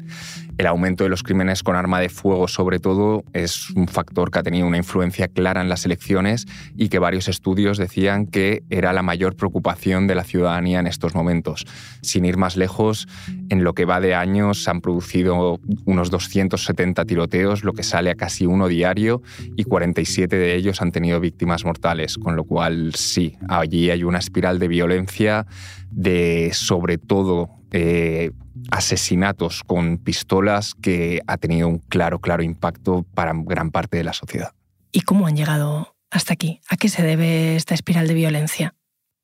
El 0.58 0.66
aumento 0.66 1.04
de 1.04 1.10
los 1.10 1.22
crímenes 1.22 1.62
con 1.62 1.76
arma 1.76 2.00
de 2.00 2.08
fuego, 2.08 2.48
sobre 2.48 2.80
todo, 2.80 3.24
es 3.32 3.70
un 3.70 3.86
factor 3.86 4.30
que 4.30 4.40
ha 4.40 4.42
tenido 4.42 4.66
una 4.66 4.76
influencia 4.76 5.28
clara 5.28 5.60
en 5.60 5.68
las 5.68 5.84
elecciones 5.84 6.46
y 6.76 6.88
que 6.88 6.98
varios 6.98 7.28
estudios 7.28 7.78
decían 7.78 8.26
que 8.26 8.64
era 8.68 8.92
la 8.92 9.02
mayor 9.02 9.36
preocupación 9.36 10.08
de 10.08 10.16
la 10.16 10.24
ciudadanía 10.24 10.80
en 10.80 10.88
estos 10.88 11.14
momentos. 11.14 11.64
Sin 12.02 12.24
ir 12.24 12.36
más 12.36 12.56
lejos, 12.56 13.06
en 13.50 13.62
lo 13.62 13.74
que 13.74 13.84
va 13.84 14.00
de 14.00 14.16
años 14.16 14.64
se 14.64 14.70
han 14.70 14.80
producido 14.80 15.60
unos 15.84 16.10
270 16.10 17.04
tiroteos, 17.04 17.62
lo 17.62 17.72
que 17.72 17.84
sale 17.84 18.10
a 18.10 18.16
casi 18.16 18.44
uno 18.44 18.66
diario, 18.66 19.22
y 19.56 19.62
47 19.62 20.27
de 20.36 20.54
ellos 20.54 20.82
han 20.82 20.92
tenido 20.92 21.20
víctimas 21.20 21.64
mortales, 21.64 22.18
con 22.18 22.36
lo 22.36 22.44
cual 22.44 22.94
sí, 22.94 23.36
allí 23.48 23.90
hay 23.90 24.04
una 24.04 24.18
espiral 24.18 24.58
de 24.58 24.68
violencia, 24.68 25.46
de 25.90 26.50
sobre 26.52 26.98
todo 26.98 27.50
eh, 27.70 28.30
asesinatos 28.70 29.62
con 29.64 29.98
pistolas 29.98 30.74
que 30.74 31.20
ha 31.26 31.36
tenido 31.36 31.68
un 31.68 31.78
claro, 31.78 32.18
claro 32.18 32.42
impacto 32.42 33.04
para 33.14 33.32
gran 33.34 33.70
parte 33.70 33.96
de 33.96 34.04
la 34.04 34.12
sociedad. 34.12 34.52
¿Y 34.92 35.02
cómo 35.02 35.26
han 35.26 35.36
llegado 35.36 35.96
hasta 36.10 36.32
aquí? 36.32 36.60
¿A 36.68 36.76
qué 36.76 36.88
se 36.88 37.02
debe 37.02 37.56
esta 37.56 37.74
espiral 37.74 38.08
de 38.08 38.14
violencia? 38.14 38.74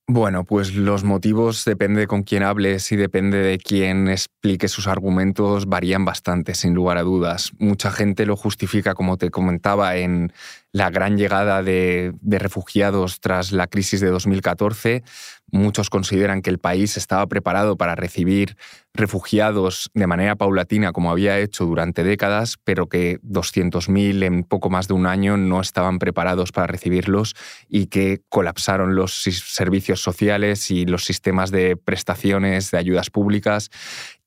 Bueno, 0.07 0.45
pues 0.45 0.75
los 0.75 1.03
motivos 1.03 1.65
depende 1.65 2.07
con 2.07 2.25
quién 2.25 2.43
hables 2.43 2.93
y 2.93 2.97
depende 2.97 3.39
de 3.39 3.57
quién 3.57 4.09
explique 4.09 4.69
sus 4.69 4.87
argumentos, 4.87 5.65
varían 5.65 6.05
bastante, 6.05 6.55
sin 6.55 6.75
lugar 6.75 6.99
a 6.99 7.03
dudas. 7.03 7.53
Mucha 7.59 7.91
gente 7.91 8.27
lo 8.27 8.37
justifica, 8.37 8.93
como 8.93 9.17
te 9.17 9.31
comentaba, 9.31 9.97
en 9.97 10.31
la 10.73 10.91
gran 10.91 11.17
llegada 11.17 11.63
de, 11.63 12.13
refugiados 12.23 13.21
tras 13.21 13.51
la 13.51 13.67
crisis 13.67 14.01
de 14.01 14.11
2014. 14.11 15.05
Muchos 15.55 15.89
consideran 15.89 16.43
que 16.43 16.51
el 16.51 16.59
país 16.59 16.97
estaba 16.97 17.25
preparado 17.29 17.77
para 17.77 17.95
recibir 17.95 18.57
refugiados 18.93 19.89
de 19.95 20.09
manera 20.09 20.35
paulatina, 20.35 20.91
como 20.91 21.13
había 21.13 21.39
hecho 21.39 21.65
durante 21.65 22.03
décadas, 22.03 22.57
pero 22.65 22.89
que 22.89 23.21
200.000 23.21 24.25
en 24.25 24.43
poco 24.43 24.69
más 24.69 24.89
de 24.89 24.95
un 24.95 25.07
año 25.07 25.37
no 25.37 25.61
estaban 25.61 26.01
preparados 26.01 26.51
para 26.51 26.67
recibirlos 26.67 27.37
y 27.69 27.87
que 27.87 28.21
colapsaron 28.29 28.97
los 28.97 29.15
servicios 29.15 30.03
sociales 30.03 30.73
y 30.73 30.87
los 30.87 31.05
sistemas 31.05 31.53
de 31.53 31.77
prestaciones 31.77 32.73
de 32.73 32.79
ayudas 32.79 33.11
públicas 33.11 33.71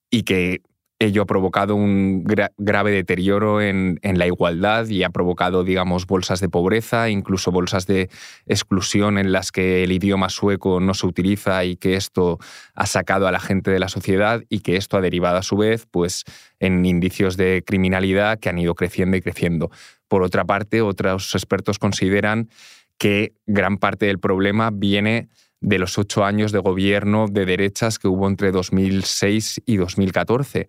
y 0.10 0.24
que 0.24 0.62
Ello 1.00 1.22
ha 1.22 1.26
provocado 1.26 1.76
un 1.76 2.24
grave 2.58 2.92
deterioro 2.92 3.62
en, 3.62 4.00
la 4.02 4.26
igualdad 4.26 4.88
y 4.88 5.04
ha 5.04 5.12
provocado, 5.12 5.64
digamos, 5.64 6.08
bolsas 6.08 6.40
de 6.40 6.50
pobreza, 6.50 7.10
incluso 7.10 7.52
bolsas 7.52 7.86
de 7.86 8.10
exclusión 8.48 9.20
en 9.20 9.32
las 9.32 9.52
que 9.52 9.84
el 9.84 9.92
idioma 9.92 10.30
sueco 10.30 10.80
no 10.80 10.96
se 10.96 11.06
utiliza 11.06 11.64
y 11.66 11.76
que 11.76 11.96
esto 11.96 12.40
ha 12.74 12.88
sacado 12.88 13.28
a 13.28 13.32
la 13.32 13.40
gente 13.40 13.70
de 13.70 13.78
la 13.78 13.90
sociedad 13.90 14.42
y 14.50 14.62
que 14.62 14.76
esto 14.76 14.98
ha 14.98 15.02
derivado 15.02 15.38
a 15.38 15.44
su 15.44 15.56
vez 15.56 15.86
pues, 15.86 16.24
en 16.60 16.84
indicios 16.84 17.38
de 17.38 17.64
criminalidad 17.64 18.40
que 18.40 18.50
han 18.50 18.58
ido 18.58 18.74
creciendo 18.74 19.18
y 19.18 19.22
creciendo. 19.22 19.70
Por 20.08 20.24
otra 20.24 20.46
parte, 20.46 20.82
otros 20.82 21.36
expertos 21.36 21.78
consideran 21.78 22.50
que 22.98 23.34
gran 23.46 23.78
parte 23.78 24.08
del 24.08 24.18
problema 24.18 24.72
viene 24.74 25.30
de 25.60 25.80
los 25.80 25.98
ocho 25.98 26.24
años 26.24 26.52
de 26.52 26.60
gobierno 26.60 27.28
de 27.28 27.46
derechas 27.46 28.00
que 28.00 28.08
hubo 28.08 28.28
entre 28.28 28.52
2006 28.52 29.62
y 29.66 29.78
2014 29.78 30.68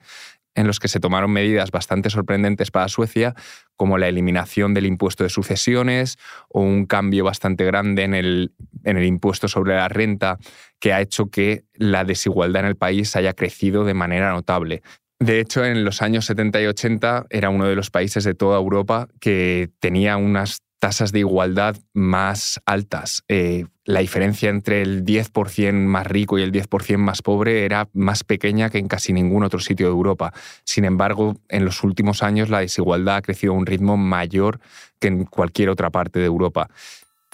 en 0.59 0.66
los 0.66 0.80
que 0.80 0.88
se 0.88 0.99
tomaron 0.99 1.30
medidas 1.30 1.71
bastante 1.71 2.11
sorprendentes 2.11 2.73
para 2.73 2.88
Suecia, 2.88 3.35
como 3.76 3.97
la 3.97 4.09
eliminación 4.09 4.75
del 4.75 4.87
impuesto 4.87 5.23
de 5.23 5.30
sucesiones 5.30 6.18
o 6.49 6.62
un 6.62 6.85
cambio 6.87 7.23
bastante 7.23 7.64
grande 7.64 8.02
en 8.02 8.12
el, 8.12 8.52
en 8.83 8.97
el, 8.97 9.04
impuesto 9.04 9.47
sobre 9.47 9.76
la 9.76 9.87
renta, 9.87 10.38
que 10.80 10.92
ha 10.92 11.00
hecho 11.00 11.30
que 11.30 11.62
la 11.75 12.04
desigualdad 12.04 12.64
en 12.64 12.71
el 12.71 12.76
país 12.76 13.14
haya 13.14 13.35
crecido 13.35 13.85
de 13.85 13.95
manera 13.95 14.33
notable. 14.33 14.83
De 15.21 15.38
hecho, 15.38 15.64
en 15.64 15.85
los 15.85 16.02
años 16.02 16.25
70 16.25 16.61
y 16.61 16.66
80 16.66 17.26
era 17.30 17.50
uno 17.50 17.66
de 17.66 17.76
los 17.76 17.90
países 17.90 18.25
de 18.25 18.35
toda 18.35 18.59
Europa 18.59 19.07
que 19.21 19.71
tenía 19.78 20.16
unas 20.16 20.62
tasas 20.80 21.12
de 21.12 21.21
igualdad 21.21 21.76
más 21.92 22.61
altas. 22.66 23.23
Eh, 23.28 23.66
la 23.88 24.00
diferencia 24.00 24.50
entre 24.50 24.83
el 24.83 25.02
10% 25.02 25.73
más 25.73 26.07
rico 26.07 26.38
y 26.38 26.42
el 26.42 26.52
10% 26.52 26.99
más 26.99 27.23
pobre 27.23 27.64
era 27.64 27.88
más 27.95 28.23
pequeña 28.23 28.68
que 28.68 28.76
en 28.76 28.87
casi 28.87 29.14
ningún 29.14 29.45
otro 29.45 29.61
sitio 29.61 29.87
de 29.87 29.92
Europa. 29.92 30.35
Sin 30.64 30.85
embargo, 30.85 31.38
en 31.49 31.64
los 31.64 31.83
últimos 31.83 32.23
años 32.23 32.50
la 32.50 32.61
desigualdad 32.61 33.16
ha 33.16 33.23
crecido 33.23 33.54
a 33.54 33.57
un 33.57 33.64
ritmo 33.64 33.97
mayor 33.97 34.61
que 34.99 35.09
en 35.09 35.25
cualquier 35.25 35.71
otra 35.71 35.88
parte 35.88 36.18
de 36.18 36.26
Europa. 36.26 36.68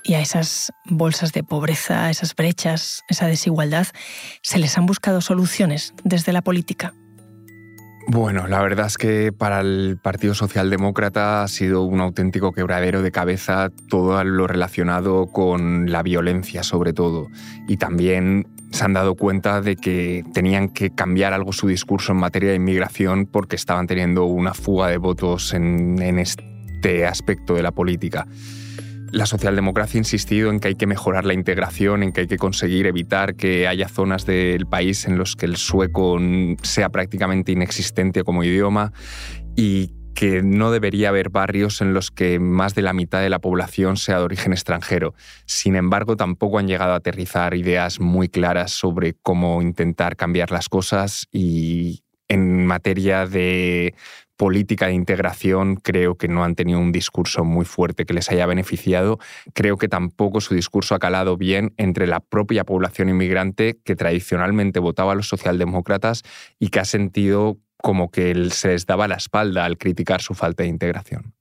Y 0.04 0.14
a 0.14 0.20
esas 0.20 0.70
bolsas 0.84 1.32
de 1.32 1.42
pobreza, 1.42 2.08
esas 2.08 2.36
brechas, 2.36 3.02
esa 3.08 3.26
desigualdad, 3.26 3.88
¿se 4.40 4.60
les 4.60 4.78
han 4.78 4.86
buscado 4.86 5.22
soluciones 5.22 5.92
desde 6.04 6.32
la 6.32 6.42
política? 6.42 6.94
Bueno, 8.06 8.46
la 8.46 8.60
verdad 8.60 8.86
es 8.86 8.98
que 8.98 9.32
para 9.32 9.60
el 9.60 9.98
Partido 10.00 10.34
Socialdemócrata 10.34 11.42
ha 11.42 11.48
sido 11.48 11.82
un 11.82 12.00
auténtico 12.00 12.52
quebradero 12.52 13.00
de 13.02 13.10
cabeza 13.10 13.70
todo 13.88 14.22
lo 14.24 14.46
relacionado 14.46 15.26
con 15.26 15.90
la 15.90 16.02
violencia 16.02 16.62
sobre 16.62 16.92
todo. 16.92 17.28
Y 17.66 17.78
también 17.78 18.46
se 18.70 18.84
han 18.84 18.92
dado 18.92 19.14
cuenta 19.14 19.60
de 19.60 19.76
que 19.76 20.24
tenían 20.34 20.68
que 20.68 20.90
cambiar 20.90 21.32
algo 21.32 21.52
su 21.52 21.66
discurso 21.66 22.12
en 22.12 22.18
materia 22.18 22.50
de 22.50 22.56
inmigración 22.56 23.26
porque 23.26 23.56
estaban 23.56 23.86
teniendo 23.86 24.24
una 24.24 24.52
fuga 24.52 24.88
de 24.88 24.98
votos 24.98 25.54
en, 25.54 26.18
este 26.18 27.06
aspecto 27.06 27.54
de 27.54 27.62
la 27.62 27.70
política. 27.70 28.26
La 29.14 29.26
socialdemocracia 29.26 29.98
ha 29.98 30.00
insistido 30.00 30.50
en 30.50 30.58
que 30.58 30.66
hay 30.66 30.74
que 30.74 30.88
mejorar 30.88 31.24
la 31.24 31.34
integración, 31.34 32.02
en 32.02 32.12
que 32.12 32.22
hay 32.22 32.26
que 32.26 32.36
conseguir 32.36 32.86
evitar 32.86 33.36
que 33.36 33.68
haya 33.68 33.88
zonas 33.88 34.26
del 34.26 34.66
país 34.66 35.06
en 35.06 35.18
los 35.18 35.36
que 35.36 35.46
el 35.46 35.56
sueco 35.56 36.18
sea 36.62 36.88
prácticamente 36.88 37.52
inexistente 37.52 38.24
como 38.24 38.42
idioma 38.42 38.92
y 39.54 39.92
que 40.14 40.42
no 40.42 40.72
debería 40.72 41.10
haber 41.10 41.28
barrios 41.28 41.80
en 41.80 41.94
los 41.94 42.10
que 42.10 42.40
más 42.40 42.74
de 42.74 42.82
la 42.82 42.92
mitad 42.92 43.20
de 43.20 43.30
la 43.30 43.38
población 43.38 43.96
sea 43.96 44.18
de 44.18 44.24
origen 44.24 44.52
extranjero. 44.52 45.14
Sin 45.46 45.76
embargo, 45.76 46.16
tampoco 46.16 46.58
han 46.58 46.66
llegado 46.66 46.92
a 46.92 46.96
aterrizar 46.96 47.54
ideas 47.54 48.00
muy 48.00 48.28
claras 48.28 48.72
sobre 48.72 49.14
cómo 49.14 49.62
intentar 49.62 50.16
cambiar 50.16 50.50
las 50.50 50.68
cosas 50.68 51.28
y 51.30 52.03
en 52.28 52.66
materia 52.66 53.26
de 53.26 53.94
política 54.36 54.86
de 54.86 54.94
integración 54.94 55.76
creo 55.76 56.16
que 56.16 56.28
no 56.28 56.44
han 56.44 56.54
tenido 56.54 56.80
un 56.80 56.92
discurso 56.92 57.44
muy 57.44 57.64
fuerte 57.64 58.04
que 58.04 58.14
les 58.14 58.30
haya 58.30 58.46
beneficiado. 58.46 59.18
Creo 59.52 59.76
que 59.76 59.88
tampoco 59.88 60.40
su 60.40 60.54
discurso 60.54 60.94
ha 60.94 60.98
calado 60.98 61.36
bien 61.36 61.72
entre 61.76 62.06
la 62.06 62.20
propia 62.20 62.64
población 62.64 63.08
inmigrante 63.08 63.78
que 63.84 63.96
tradicionalmente 63.96 64.80
votaba 64.80 65.12
a 65.12 65.14
los 65.14 65.28
socialdemócratas 65.28 66.22
y 66.58 66.68
que 66.68 66.80
ha 66.80 66.84
sentido 66.84 67.58
como 67.76 68.10
que 68.10 68.48
se 68.50 68.68
les 68.68 68.86
daba 68.86 69.08
la 69.08 69.16
espalda 69.16 69.64
al 69.64 69.76
criticar 69.76 70.22
su 70.22 70.34
falta 70.34 70.62
de 70.62 70.70
integración. 70.70 71.34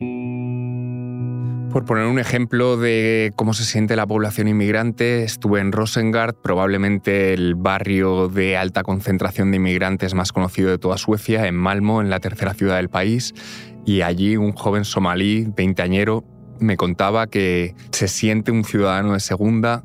Por 1.73 1.85
poner 1.85 2.05
un 2.05 2.19
ejemplo 2.19 2.77
de 2.77 3.33
cómo 3.35 3.55
se 3.55 3.63
siente 3.63 3.95
la 3.95 4.05
población 4.05 4.47
inmigrante, 4.47 5.23
estuve 5.23 5.59
en 5.59 5.71
Rosengard, 5.71 6.35
probablemente 6.35 7.33
el 7.33 7.55
barrio 7.55 8.27
de 8.27 8.55
alta 8.55 8.83
concentración 8.83 9.49
de 9.49 9.57
inmigrantes 9.57 10.13
más 10.13 10.31
conocido 10.31 10.69
de 10.69 10.77
toda 10.77 10.99
Suecia, 10.99 11.47
en 11.47 11.55
Malmo, 11.55 11.99
en 11.99 12.11
la 12.11 12.19
tercera 12.19 12.53
ciudad 12.53 12.75
del 12.75 12.89
país, 12.89 13.33
y 13.87 14.01
allí 14.01 14.37
un 14.37 14.51
joven 14.51 14.85
somalí, 14.85 15.47
veinteañero, 15.57 16.23
me 16.59 16.77
contaba 16.77 17.25
que 17.25 17.73
se 17.89 18.07
siente 18.07 18.51
un 18.51 18.65
ciudadano 18.65 19.13
de 19.13 19.19
segunda 19.19 19.83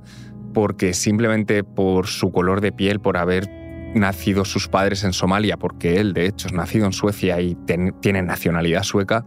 porque 0.52 0.92
simplemente 0.92 1.64
por 1.64 2.06
su 2.06 2.30
color 2.30 2.60
de 2.60 2.70
piel, 2.70 3.00
por 3.00 3.16
haber 3.16 3.48
nacido 3.94 4.44
sus 4.44 4.68
padres 4.68 5.04
en 5.04 5.14
Somalia, 5.14 5.56
porque 5.56 5.98
él 5.98 6.12
de 6.12 6.26
hecho 6.26 6.48
es 6.48 6.52
nacido 6.52 6.84
en 6.84 6.92
Suecia 6.92 7.40
y 7.40 7.56
tiene 8.02 8.22
nacionalidad 8.22 8.82
sueca, 8.82 9.24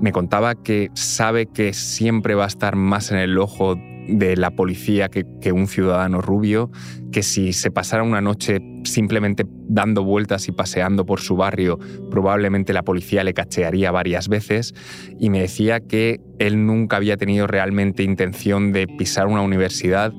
me 0.00 0.12
contaba 0.12 0.54
que 0.54 0.90
sabe 0.94 1.46
que 1.46 1.72
siempre 1.72 2.34
va 2.34 2.44
a 2.44 2.48
estar 2.48 2.76
más 2.76 3.10
en 3.10 3.18
el 3.18 3.38
ojo 3.38 3.76
de 4.08 4.36
la 4.36 4.50
policía 4.50 5.08
que, 5.08 5.52
un 5.52 5.66
ciudadano 5.66 6.20
rubio, 6.20 6.70
que 7.10 7.22
si 7.22 7.52
se 7.52 7.70
pasara 7.70 8.02
una 8.02 8.20
noche 8.20 8.60
simplemente 8.84 9.46
dando 9.66 10.04
vueltas 10.04 10.46
y 10.48 10.52
paseando 10.52 11.06
por 11.06 11.20
su 11.20 11.36
barrio, 11.36 11.78
probablemente 12.10 12.72
la 12.72 12.82
policía 12.82 13.24
le 13.24 13.32
cachearía 13.32 13.90
varias 13.90 14.28
veces, 14.28 14.74
y 15.18 15.30
me 15.30 15.40
decía 15.40 15.80
que 15.80 16.20
él 16.38 16.66
nunca 16.66 16.96
había 16.96 17.16
tenido 17.16 17.46
realmente 17.46 18.02
intención 18.02 18.72
de 18.72 18.86
pisar 18.86 19.26
una 19.26 19.42
universidad 19.42 20.12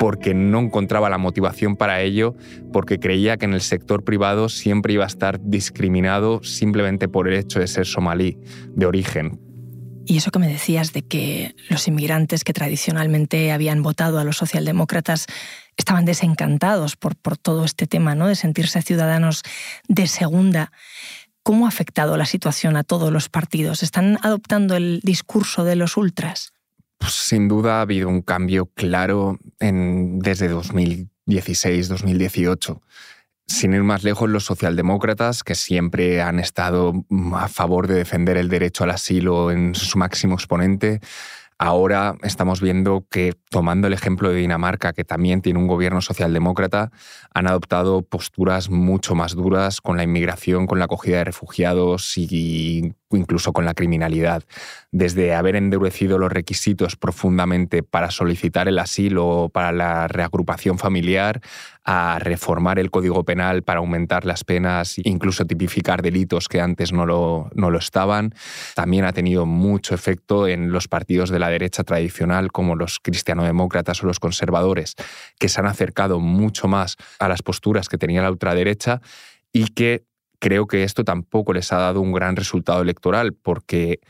porque 0.00 0.32
no 0.32 0.60
encontraba 0.60 1.10
la 1.10 1.18
motivación 1.18 1.76
para 1.76 2.00
ello, 2.00 2.34
porque 2.72 2.98
creía 2.98 3.36
que 3.36 3.44
en 3.44 3.52
el 3.52 3.60
sector 3.60 4.02
privado 4.02 4.48
siempre 4.48 4.94
iba 4.94 5.04
a 5.04 5.06
estar 5.06 5.38
discriminado 5.42 6.42
simplemente 6.42 7.06
por 7.06 7.28
el 7.28 7.34
hecho 7.34 7.60
de 7.60 7.66
ser 7.66 7.84
somalí, 7.84 8.38
de 8.74 8.86
origen. 8.86 9.38
Y 10.06 10.16
eso 10.16 10.30
que 10.30 10.38
me 10.38 10.48
decías 10.48 10.94
de 10.94 11.02
que 11.02 11.54
los 11.68 11.86
inmigrantes 11.86 12.44
que 12.44 12.54
tradicionalmente 12.54 13.52
habían 13.52 13.82
votado 13.82 14.18
a 14.18 14.24
los 14.24 14.38
socialdemócratas 14.38 15.26
estaban 15.76 16.06
desencantados 16.06 16.96
por, 16.96 17.14
por 17.14 17.36
todo 17.36 17.66
este 17.66 17.86
tema, 17.86 18.14
¿no? 18.14 18.26
de 18.26 18.36
sentirse 18.36 18.80
ciudadanos 18.80 19.42
de 19.86 20.06
segunda. 20.06 20.72
¿Cómo 21.42 21.66
ha 21.66 21.68
afectado 21.68 22.16
la 22.16 22.24
situación 22.24 22.78
a 22.78 22.84
todos 22.84 23.12
los 23.12 23.28
partidos? 23.28 23.82
¿Están 23.82 24.16
adoptando 24.22 24.76
el 24.76 25.00
discurso 25.04 25.62
de 25.62 25.76
los 25.76 25.98
ultras? 25.98 26.54
Pues, 27.00 27.14
sin 27.14 27.48
duda 27.48 27.78
ha 27.78 27.80
habido 27.80 28.08
un 28.08 28.22
cambio 28.22 28.66
claro 28.66 29.40
en, 29.58 30.20
desde 30.20 30.48
2016-2018. 30.52 32.80
Sin 33.46 33.74
ir 33.74 33.82
más 33.82 34.04
lejos, 34.04 34.28
los 34.28 34.44
socialdemócratas, 34.44 35.42
que 35.42 35.56
siempre 35.56 36.22
han 36.22 36.38
estado 36.38 36.92
a 37.34 37.48
favor 37.48 37.88
de 37.88 37.94
defender 37.94 38.36
el 38.36 38.50
derecho 38.50 38.84
al 38.84 38.90
asilo 38.90 39.50
en 39.50 39.74
su 39.74 39.98
máximo 39.98 40.34
exponente, 40.34 41.00
Ahora 41.62 42.16
estamos 42.22 42.62
viendo 42.62 43.06
que, 43.10 43.34
tomando 43.50 43.86
el 43.86 43.92
ejemplo 43.92 44.30
de 44.30 44.36
Dinamarca, 44.36 44.94
que 44.94 45.04
también 45.04 45.42
tiene 45.42 45.58
un 45.58 45.66
gobierno 45.66 46.00
socialdemócrata, 46.00 46.90
han 47.34 47.46
adoptado 47.46 48.00
posturas 48.00 48.70
mucho 48.70 49.14
más 49.14 49.34
duras 49.34 49.82
con 49.82 49.98
la 49.98 50.02
inmigración, 50.02 50.66
con 50.66 50.78
la 50.78 50.86
acogida 50.86 51.18
de 51.18 51.24
refugiados 51.24 52.16
y 52.16 52.94
incluso 53.16 53.52
con 53.52 53.64
la 53.64 53.74
criminalidad, 53.74 54.44
desde 54.92 55.34
haber 55.34 55.56
endurecido 55.56 56.18
los 56.18 56.30
requisitos 56.30 56.96
profundamente 56.96 57.82
para 57.82 58.10
solicitar 58.10 58.68
el 58.68 58.78
asilo 58.78 59.26
o 59.26 59.48
para 59.48 59.72
la 59.72 60.08
reagrupación 60.08 60.78
familiar, 60.78 61.40
a 61.84 62.18
reformar 62.20 62.78
el 62.78 62.90
Código 62.90 63.24
Penal 63.24 63.62
para 63.62 63.80
aumentar 63.80 64.24
las 64.24 64.44
penas, 64.44 64.96
incluso 64.98 65.46
tipificar 65.46 66.02
delitos 66.02 66.46
que 66.46 66.60
antes 66.60 66.92
no 66.92 67.06
lo, 67.06 67.50
no 67.54 67.70
lo 67.70 67.78
estaban. 67.78 68.34
También 68.74 69.04
ha 69.04 69.12
tenido 69.12 69.46
mucho 69.46 69.94
efecto 69.94 70.46
en 70.46 70.72
los 70.72 70.88
partidos 70.88 71.30
de 71.30 71.38
la 71.38 71.48
derecha 71.48 71.82
tradicional, 71.82 72.52
como 72.52 72.76
los 72.76 73.00
cristianodemócratas 73.00 74.02
o 74.02 74.06
los 74.06 74.20
conservadores, 74.20 74.94
que 75.38 75.48
se 75.48 75.60
han 75.60 75.66
acercado 75.66 76.20
mucho 76.20 76.68
más 76.68 76.96
a 77.18 77.28
las 77.28 77.42
posturas 77.42 77.88
que 77.88 77.98
tenía 77.98 78.22
la 78.22 78.30
ultraderecha 78.30 79.00
y 79.52 79.68
que 79.68 80.04
creo 80.40 80.66
que 80.66 80.82
esto 80.82 81.04
tampoco 81.04 81.52
les 81.52 81.72
ha 81.72 81.78
dado 81.78 82.00
un 82.00 82.12
gran 82.12 82.34
resultado 82.34 82.82
electoral, 82.82 83.34
porque 83.34 84.00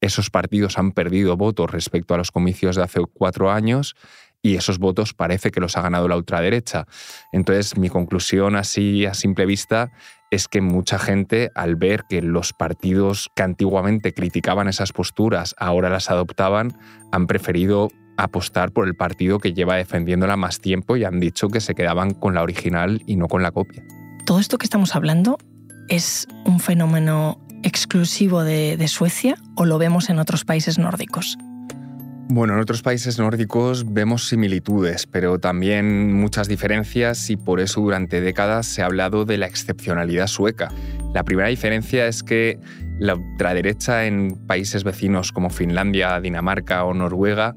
esos 0.00 0.30
partidos 0.30 0.78
han 0.78 0.92
perdido 0.92 1.36
votos 1.36 1.70
respecto 1.70 2.14
a 2.14 2.18
los 2.18 2.30
comicios 2.30 2.76
de 2.76 2.82
hace 2.82 3.00
cuatro 3.12 3.50
años 3.50 3.94
y 4.42 4.56
esos 4.56 4.78
votos 4.78 5.14
parece 5.14 5.50
que 5.50 5.60
los 5.60 5.76
ha 5.76 5.82
ganado 5.82 6.06
la 6.06 6.16
ultraderecha. 6.16 6.86
Entonces, 7.32 7.78
mi 7.78 7.88
conclusión 7.88 8.56
así 8.56 9.06
a 9.06 9.14
simple 9.14 9.46
vista 9.46 9.90
es 10.30 10.48
que 10.48 10.60
mucha 10.60 10.98
gente, 10.98 11.50
al 11.54 11.76
ver 11.76 12.04
que 12.08 12.20
los 12.20 12.52
partidos 12.52 13.30
que 13.34 13.42
antiguamente 13.42 14.12
criticaban 14.12 14.68
esas 14.68 14.92
posturas 14.92 15.54
ahora 15.58 15.88
las 15.88 16.10
adoptaban, 16.10 16.76
han 17.12 17.26
preferido 17.26 17.88
apostar 18.18 18.70
por 18.72 18.86
el 18.86 18.94
partido 18.94 19.38
que 19.38 19.54
lleva 19.54 19.76
defendiéndola 19.76 20.36
más 20.36 20.60
tiempo 20.60 20.96
y 20.96 21.04
han 21.04 21.20
dicho 21.20 21.48
que 21.48 21.60
se 21.60 21.74
quedaban 21.74 22.12
con 22.12 22.34
la 22.34 22.42
original 22.42 23.02
y 23.06 23.16
no 23.16 23.28
con 23.28 23.42
la 23.42 23.50
copia. 23.50 23.82
Todo 24.26 24.40
esto 24.40 24.58
que 24.58 24.64
estamos 24.64 24.94
hablando 24.94 25.38
es 25.88 26.26
un 26.44 26.60
fenómeno 26.60 27.40
exclusivo 27.62 28.44
de, 28.44 28.86
Suecia 28.88 29.36
o 29.56 29.64
lo 29.64 29.78
vemos 29.78 30.10
en 30.10 30.18
otros 30.18 30.44
países 30.44 30.78
nórdicos? 30.78 31.38
Bueno, 32.28 32.54
en 32.54 32.60
otros 32.60 32.82
países 32.82 33.18
nórdicos 33.18 33.92
vemos 33.92 34.28
similitudes, 34.28 35.06
pero 35.06 35.38
también 35.38 36.12
muchas 36.12 36.48
diferencias 36.48 37.28
y 37.28 37.36
por 37.36 37.60
eso 37.60 37.80
durante 37.80 38.20
décadas 38.20 38.66
se 38.66 38.82
ha 38.82 38.86
hablado 38.86 39.24
de 39.24 39.36
la 39.36 39.46
excepcionalidad 39.46 40.26
sueca. 40.26 40.70
La 41.12 41.22
primera 41.22 41.48
diferencia 41.48 42.06
es 42.06 42.22
que 42.22 42.58
la 42.98 43.14
ultraderecha 43.14 44.06
en 44.06 44.36
países 44.46 44.84
vecinos 44.84 45.32
como 45.32 45.50
Finlandia, 45.50 46.20
Dinamarca 46.20 46.84
o 46.84 46.94
Noruega 46.94 47.54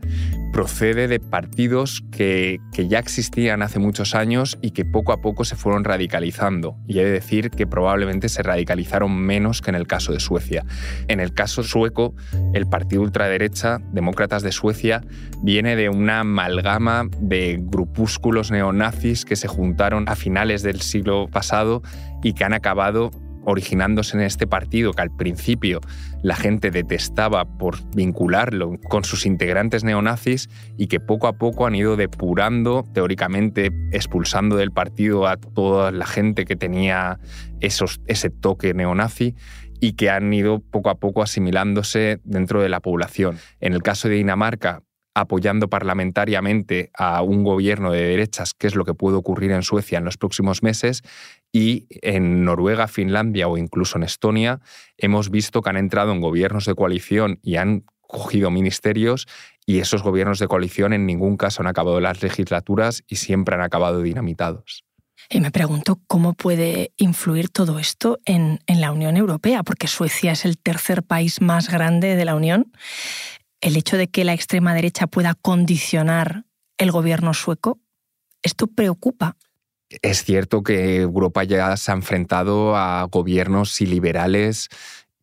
procede 0.51 1.07
de 1.07 1.19
partidos 1.19 2.03
que, 2.11 2.59
ya 2.75 2.99
existían 2.99 3.61
hace 3.61 3.79
muchos 3.79 4.15
años 4.15 4.57
y 4.61 4.71
que 4.71 4.85
poco 4.85 5.11
a 5.11 5.21
poco 5.21 5.45
se 5.45 5.55
fueron 5.55 5.83
radicalizando. 5.83 6.77
Y 6.87 6.99
he 6.99 7.05
de 7.05 7.11
decir 7.11 7.51
que 7.51 7.67
probablemente 7.67 8.29
se 8.29 8.43
radicalizaron 8.43 9.15
menos 9.15 9.61
que 9.61 9.69
en 9.69 9.75
el 9.75 9.87
caso 9.87 10.13
de 10.13 10.19
Suecia. 10.19 10.65
En 11.07 11.19
el 11.19 11.33
caso 11.33 11.63
sueco, 11.63 12.15
el 12.53 12.65
partido 12.67 13.01
ultraderecha, 13.01 13.79
Demócratas 13.91 14.41
de 14.41 14.51
Suecia, 14.51 15.01
viene 15.43 15.75
de 15.75 15.89
una 15.89 16.21
amalgama 16.21 17.07
de 17.19 17.59
grupúsculos 17.59 18.49
neonazis 18.49 19.25
que 19.25 19.35
se 19.35 19.47
juntaron 19.47 20.07
a 20.07 20.15
finales 20.15 20.63
del 20.63 20.81
siglo 20.81 21.27
pasado 21.27 21.81
y 22.23 22.33
que 22.33 22.45
han 22.45 22.53
acabado 22.53 23.11
originándose 23.47 24.17
en 24.17 24.23
este 24.23 24.45
partido 24.45 24.91
que 24.91 25.01
al 25.01 25.15
principio 25.15 25.79
la 26.21 26.35
gente 26.35 26.69
detestaba 26.69 27.45
por 27.45 27.77
vincularlo 27.95 28.73
con 28.89 29.05
sus 29.05 29.25
integrantes 29.25 29.85
neonazis 29.85 30.49
y 30.77 30.87
que 30.87 30.99
poco 30.99 31.27
a 31.27 31.37
poco 31.37 31.65
han 31.65 31.73
ido 31.73 31.95
depurando, 31.95 32.83
teóricamente 32.93 33.71
expulsando 33.93 34.57
del 34.57 34.71
partido 34.71 35.27
a 35.27 35.37
toda 35.37 35.91
la 35.91 36.05
gente 36.05 36.43
que 36.43 36.57
tenía 36.57 37.19
esos, 37.61 38.01
ese 38.05 38.29
toque 38.29 38.73
neonazi 38.73 39.33
y 39.79 39.93
que 39.93 40.09
han 40.09 40.33
ido 40.33 40.59
poco 40.59 40.89
a 40.89 40.95
poco 40.95 41.23
asimilándose 41.23 42.19
dentro 42.25 42.61
de 42.61 42.67
la 42.67 42.81
población. 42.81 43.37
En 43.61 43.71
el 43.71 43.81
caso 43.81 44.09
de 44.09 44.15
Dinamarca, 44.15 44.81
apoyando 45.17 45.67
parlamentariamente 45.67 46.91
a 46.95 47.23
un 47.23 47.43
gobierno 47.43 47.91
de 47.91 48.03
derechas, 48.03 48.53
que 48.53 48.67
es 48.67 48.75
lo 48.75 48.85
que 48.85 48.93
puede 48.93 49.17
ocurrir 49.17 49.51
en 49.51 49.63
Suecia 49.63 49.97
en 49.97 50.05
los 50.05 50.15
próximos 50.15 50.61
meses, 50.61 51.01
y 51.51 51.87
en 51.89 52.43
Noruega, 52.43 52.87
Finlandia 52.87 53.47
o 53.47 53.57
incluso 53.57 53.97
en 53.97 54.03
Estonia 54.03 54.59
hemos 54.97 55.29
visto 55.29 55.61
que 55.61 55.69
han 55.69 55.77
entrado 55.77 56.11
en 56.11 56.21
gobiernos 56.21 56.65
de 56.65 56.75
coalición 56.75 57.39
y 57.41 57.55
han 57.55 57.85
cogido 58.01 58.51
ministerios 58.51 59.27
y 59.65 59.79
esos 59.79 60.01
gobiernos 60.01 60.39
de 60.39 60.47
coalición 60.47 60.93
en 60.93 61.05
ningún 61.05 61.37
caso 61.37 61.61
han 61.61 61.67
acabado 61.67 61.99
las 61.99 62.23
legislaturas 62.23 63.03
y 63.07 63.17
siempre 63.17 63.55
han 63.55 63.61
acabado 63.61 64.01
dinamitados. 64.01 64.83
Y 65.29 65.41
me 65.41 65.51
pregunto 65.51 65.99
cómo 66.07 66.33
puede 66.33 66.93
influir 66.95 67.49
todo 67.49 67.79
esto 67.79 68.19
en, 68.25 68.59
la 68.67 68.91
Unión 68.91 69.17
Europea, 69.17 69.63
porque 69.63 69.87
Suecia 69.87 70.31
es 70.31 70.45
el 70.45 70.57
tercer 70.57 71.03
país 71.03 71.41
más 71.41 71.69
grande 71.69 72.15
de 72.15 72.25
la 72.25 72.35
Unión 72.35 72.71
el 73.59 73.75
hecho 73.75 73.97
de 73.97 74.07
que 74.07 74.23
la 74.23 74.33
extrema 74.33 74.73
derecha 74.73 75.07
pueda 75.07 75.33
condicionar 75.33 76.45
el 76.77 76.91
gobierno 76.91 77.33
sueco, 77.33 77.79
¿esto 78.43 78.67
preocupa? 78.67 79.35
Es 79.89 80.23
cierto 80.23 80.63
que 80.63 80.97
Europa 80.97 81.43
ya 81.43 81.77
se 81.77 81.91
ha 81.91 81.95
enfrentado 81.95 82.75
a 82.75 83.03
gobiernos 83.05 83.79
iliberales 83.79 84.69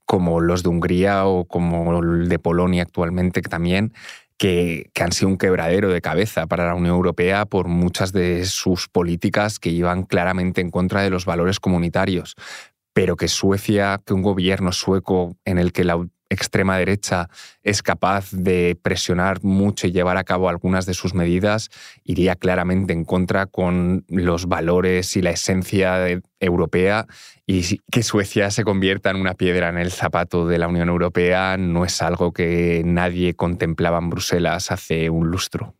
como 0.06 0.40
los 0.40 0.62
de 0.62 0.68
Hungría 0.70 1.26
o 1.26 1.44
como 1.44 2.00
el 2.00 2.28
de 2.28 2.38
Polonia 2.38 2.82
actualmente 2.82 3.42
también, 3.42 3.92
que, 4.38 4.90
que, 4.92 5.02
han 5.02 5.12
sido 5.12 5.28
un 5.28 5.38
quebradero 5.38 5.90
de 5.90 6.00
cabeza 6.00 6.46
para 6.46 6.66
la 6.66 6.74
Unión 6.74 6.94
Europea 6.94 7.46
por 7.46 7.68
muchas 7.68 8.12
de 8.12 8.44
sus 8.46 8.88
políticas 8.88 9.58
que 9.58 9.70
iban 9.70 10.04
claramente 10.04 10.60
en 10.60 10.70
contra 10.70 11.02
de 11.02 11.10
los 11.10 11.24
valores 11.24 11.60
comunitarios. 11.60 12.34
Pero 12.92 13.16
que 13.16 13.28
Suecia, 13.28 14.00
que 14.04 14.14
un 14.14 14.22
gobierno 14.22 14.72
sueco 14.72 15.36
en 15.44 15.58
el 15.58 15.72
que 15.72 15.84
la 15.84 16.06
extrema 16.34 16.78
derecha 16.78 17.28
es 17.62 17.82
capaz 17.82 18.30
de 18.32 18.78
presionar 18.80 19.42
mucho 19.42 19.86
y 19.86 19.92
llevar 19.92 20.16
a 20.16 20.24
cabo 20.24 20.48
algunas 20.48 20.86
de 20.86 20.94
sus 20.94 21.14
medidas, 21.14 21.70
iría 22.04 22.36
claramente 22.36 22.92
en 22.92 23.04
contra 23.04 23.46
con 23.46 24.04
los 24.08 24.46
valores 24.46 25.16
y 25.16 25.22
la 25.22 25.30
esencia 25.30 26.06
europea 26.40 27.06
y 27.46 27.78
que 27.90 28.02
Suecia 28.02 28.50
se 28.50 28.64
convierta 28.64 29.10
en 29.10 29.16
una 29.16 29.34
piedra 29.34 29.68
en 29.68 29.78
el 29.78 29.90
zapato 29.90 30.46
de 30.46 30.58
la 30.58 30.68
Unión 30.68 30.88
Europea 30.88 31.56
no 31.56 31.84
es 31.84 32.00
algo 32.02 32.32
que 32.32 32.82
nadie 32.84 33.34
contemplaba 33.34 33.98
en 33.98 34.10
Bruselas 34.10 34.70
hace 34.70 35.10
un 35.10 35.28
lustro. 35.28 35.74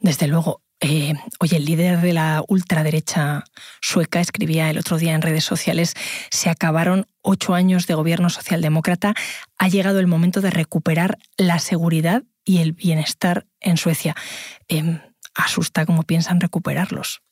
Desde 0.00 0.26
luego, 0.26 0.62
eh, 0.82 1.14
oye, 1.38 1.56
el 1.58 1.64
líder 1.64 2.00
de 2.00 2.12
la 2.12 2.42
ultraderecha 2.48 3.44
sueca 3.80 4.20
escribía 4.20 4.68
el 4.68 4.78
otro 4.78 4.98
día 4.98 5.14
en 5.14 5.22
redes 5.22 5.44
sociales, 5.44 5.94
se 6.30 6.50
acabaron 6.50 7.06
ocho 7.22 7.54
años 7.54 7.86
de 7.86 7.94
gobierno 7.94 8.30
socialdemócrata, 8.30 9.14
ha 9.58 9.68
llegado 9.68 10.00
el 10.00 10.08
momento 10.08 10.40
de 10.40 10.50
recuperar 10.50 11.18
la 11.36 11.60
seguridad 11.60 12.24
y 12.44 12.58
el 12.58 12.72
bienestar 12.72 13.46
en 13.60 13.76
Suecia. 13.76 14.16
Em, 14.66 14.98
asusta 15.34 15.86
cómo 15.86 16.02
piensan 16.02 16.40
recuperarlos. 16.40 17.22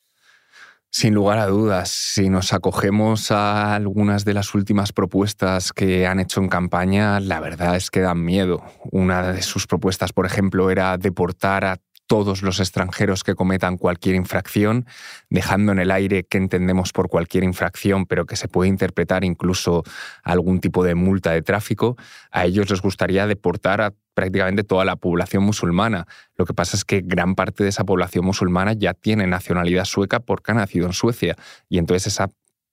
Sin 0.89 1.13
lugar 1.13 1.37
a 1.37 1.47
dudas, 1.47 1.89
si 1.89 2.29
nos 2.29 2.51
acogemos 2.51 3.31
a 3.31 3.75
algunas 3.75 4.23
de 4.25 4.33
las 4.33 4.53
últimas 4.53 4.91
propuestas 4.91 5.71
que 5.71 6.07
han 6.07 6.19
hecho 6.19 6.41
en 6.41 6.49
campaña, 6.49 7.19
la 7.19 7.39
verdad 7.39 7.75
es 7.75 7.89
que 7.91 8.01
dan 8.01 8.23
miedo. 8.23 8.63
Una 8.91 9.31
de 9.31 9.41
sus 9.41 9.67
propuestas, 9.67 10.11
por 10.11 10.25
ejemplo, 10.25 10.69
era 10.69 10.97
deportar 10.97 11.63
a 11.63 11.77
todos 12.11 12.41
los 12.41 12.59
extranjeros 12.59 13.23
que 13.23 13.35
cometan 13.35 13.77
cualquier 13.77 14.15
infracción, 14.15 14.85
dejando 15.29 15.71
en 15.71 15.79
el 15.79 15.91
aire 15.91 16.25
qué 16.25 16.39
entendemos 16.39 16.91
por 16.91 17.07
cualquier 17.07 17.45
infracción, 17.45 18.05
pero 18.05 18.25
que 18.25 18.35
se 18.35 18.49
puede 18.49 18.67
interpretar 18.67 19.23
incluso 19.23 19.83
algún 20.21 20.59
tipo 20.59 20.83
de 20.83 20.93
multa 20.93 21.31
de 21.31 21.41
tráfico, 21.41 21.95
a 22.29 22.43
ellos 22.43 22.69
les 22.69 22.81
gustaría 22.81 23.27
deportar 23.27 23.79
a 23.79 23.93
prácticamente 24.13 24.65
toda 24.65 24.83
la 24.83 24.97
población 24.97 25.43
musulmana. 25.43 26.05
Lo 26.35 26.43
que 26.43 26.53
pasa 26.53 26.75
es 26.75 26.83
que 26.83 26.99
gran 26.99 27.33
parte 27.33 27.63
de 27.63 27.69
esa 27.69 27.85
población 27.85 28.25
musulmana 28.25 28.73
ya 28.73 28.93
tiene 28.93 29.25
nacionalidad 29.25 29.85
sueca 29.85 30.19
porque 30.19 30.51
ha 30.51 30.55
nacido 30.55 30.87
en 30.87 30.93
Suecia 30.93 31.37
y 31.69 31.77
entonces 31.77 32.07
esa 32.07 32.29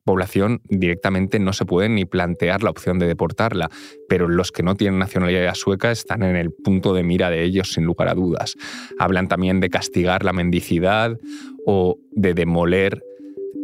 población 0.08 0.62
directamente 0.70 1.38
no 1.38 1.52
se 1.52 1.66
puede 1.66 1.90
ni 1.90 2.06
plantear 2.06 2.62
la 2.62 2.70
opción 2.70 2.98
de 2.98 3.06
deportarla, 3.06 3.68
pero 4.08 4.26
los 4.26 4.52
que 4.52 4.62
no 4.62 4.74
tienen 4.74 4.98
nacionalidad 4.98 5.52
sueca 5.52 5.90
están 5.90 6.22
en 6.22 6.34
el 6.34 6.50
punto 6.50 6.94
de 6.94 7.02
mira 7.02 7.28
de 7.28 7.44
ellos 7.44 7.74
sin 7.74 7.84
lugar 7.84 8.08
a 8.08 8.14
dudas. 8.14 8.54
Hablan 8.98 9.28
también 9.28 9.60
de 9.60 9.68
castigar 9.68 10.24
la 10.24 10.32
mendicidad 10.32 11.18
o 11.66 11.98
de 12.12 12.32
demoler 12.32 13.02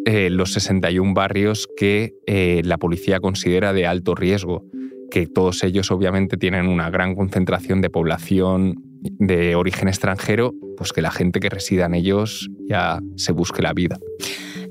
eh, 0.04 0.28
los 0.28 0.52
61 0.52 1.14
barrios 1.14 1.66
que 1.78 2.12
eh, 2.26 2.60
la 2.62 2.76
policía 2.76 3.20
considera 3.20 3.72
de 3.72 3.86
alto 3.86 4.14
riesgo, 4.14 4.66
que 5.10 5.26
todos 5.26 5.64
ellos 5.64 5.90
obviamente 5.90 6.36
tienen 6.36 6.68
una 6.68 6.90
gran 6.90 7.14
concentración 7.14 7.80
de 7.80 7.88
población 7.88 8.74
de 9.00 9.54
origen 9.54 9.88
extranjero, 9.88 10.52
pues 10.76 10.92
que 10.92 11.00
la 11.00 11.10
gente 11.10 11.40
que 11.40 11.48
resida 11.48 11.86
en 11.86 11.94
ellos 11.94 12.50
ya 12.68 13.00
se 13.16 13.32
busque 13.32 13.62
la 13.62 13.72
vida. 13.72 13.98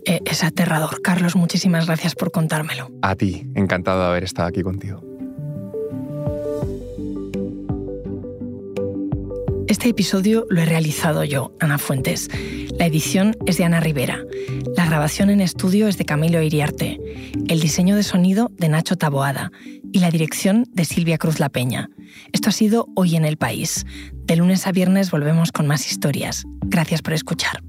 Eh, 0.05 0.19
es 0.25 0.43
aterrador. 0.43 1.01
Carlos, 1.01 1.35
muchísimas 1.35 1.85
gracias 1.87 2.15
por 2.15 2.31
contármelo. 2.31 2.89
A 3.01 3.15
ti, 3.15 3.47
encantado 3.55 4.01
de 4.01 4.07
haber 4.07 4.23
estado 4.23 4.47
aquí 4.47 4.61
contigo. 4.61 5.01
Este 9.67 9.89
episodio 9.89 10.45
lo 10.49 10.61
he 10.61 10.65
realizado 10.65 11.23
yo, 11.23 11.55
Ana 11.59 11.77
Fuentes. 11.77 12.29
La 12.77 12.85
edición 12.85 13.35
es 13.45 13.57
de 13.57 13.63
Ana 13.63 13.79
Rivera. 13.79 14.19
La 14.75 14.83
La 14.83 14.89
grabación 14.89 15.29
en 15.29 15.41
estudio 15.41 15.87
es 15.87 15.97
de 15.97 16.05
Camilo 16.05 16.41
Iriarte, 16.41 16.99
el 17.47 17.59
diseño 17.61 17.95
de 17.95 18.03
sonido 18.03 18.51
de 18.57 18.69
Nacho 18.69 18.97
Taboada 18.97 19.51
y 19.91 19.99
la 19.99 20.11
dirección 20.11 20.65
de 20.73 20.85
Silvia 20.85 21.17
Cruz 21.17 21.39
La 21.39 21.49
Peña. 21.49 21.89
Esto 22.33 22.49
ha 22.49 22.51
sido 22.51 22.87
Hoy 22.95 23.15
en 23.15 23.25
el 23.25 23.37
País. 23.37 23.85
De 24.25 24.35
lunes 24.35 24.67
a 24.67 24.71
viernes 24.71 25.09
volvemos 25.09 25.51
con 25.51 25.65
más 25.65 25.89
historias. 25.89 26.43
Gracias 26.65 27.01
por 27.01 27.13
escuchar. 27.13 27.63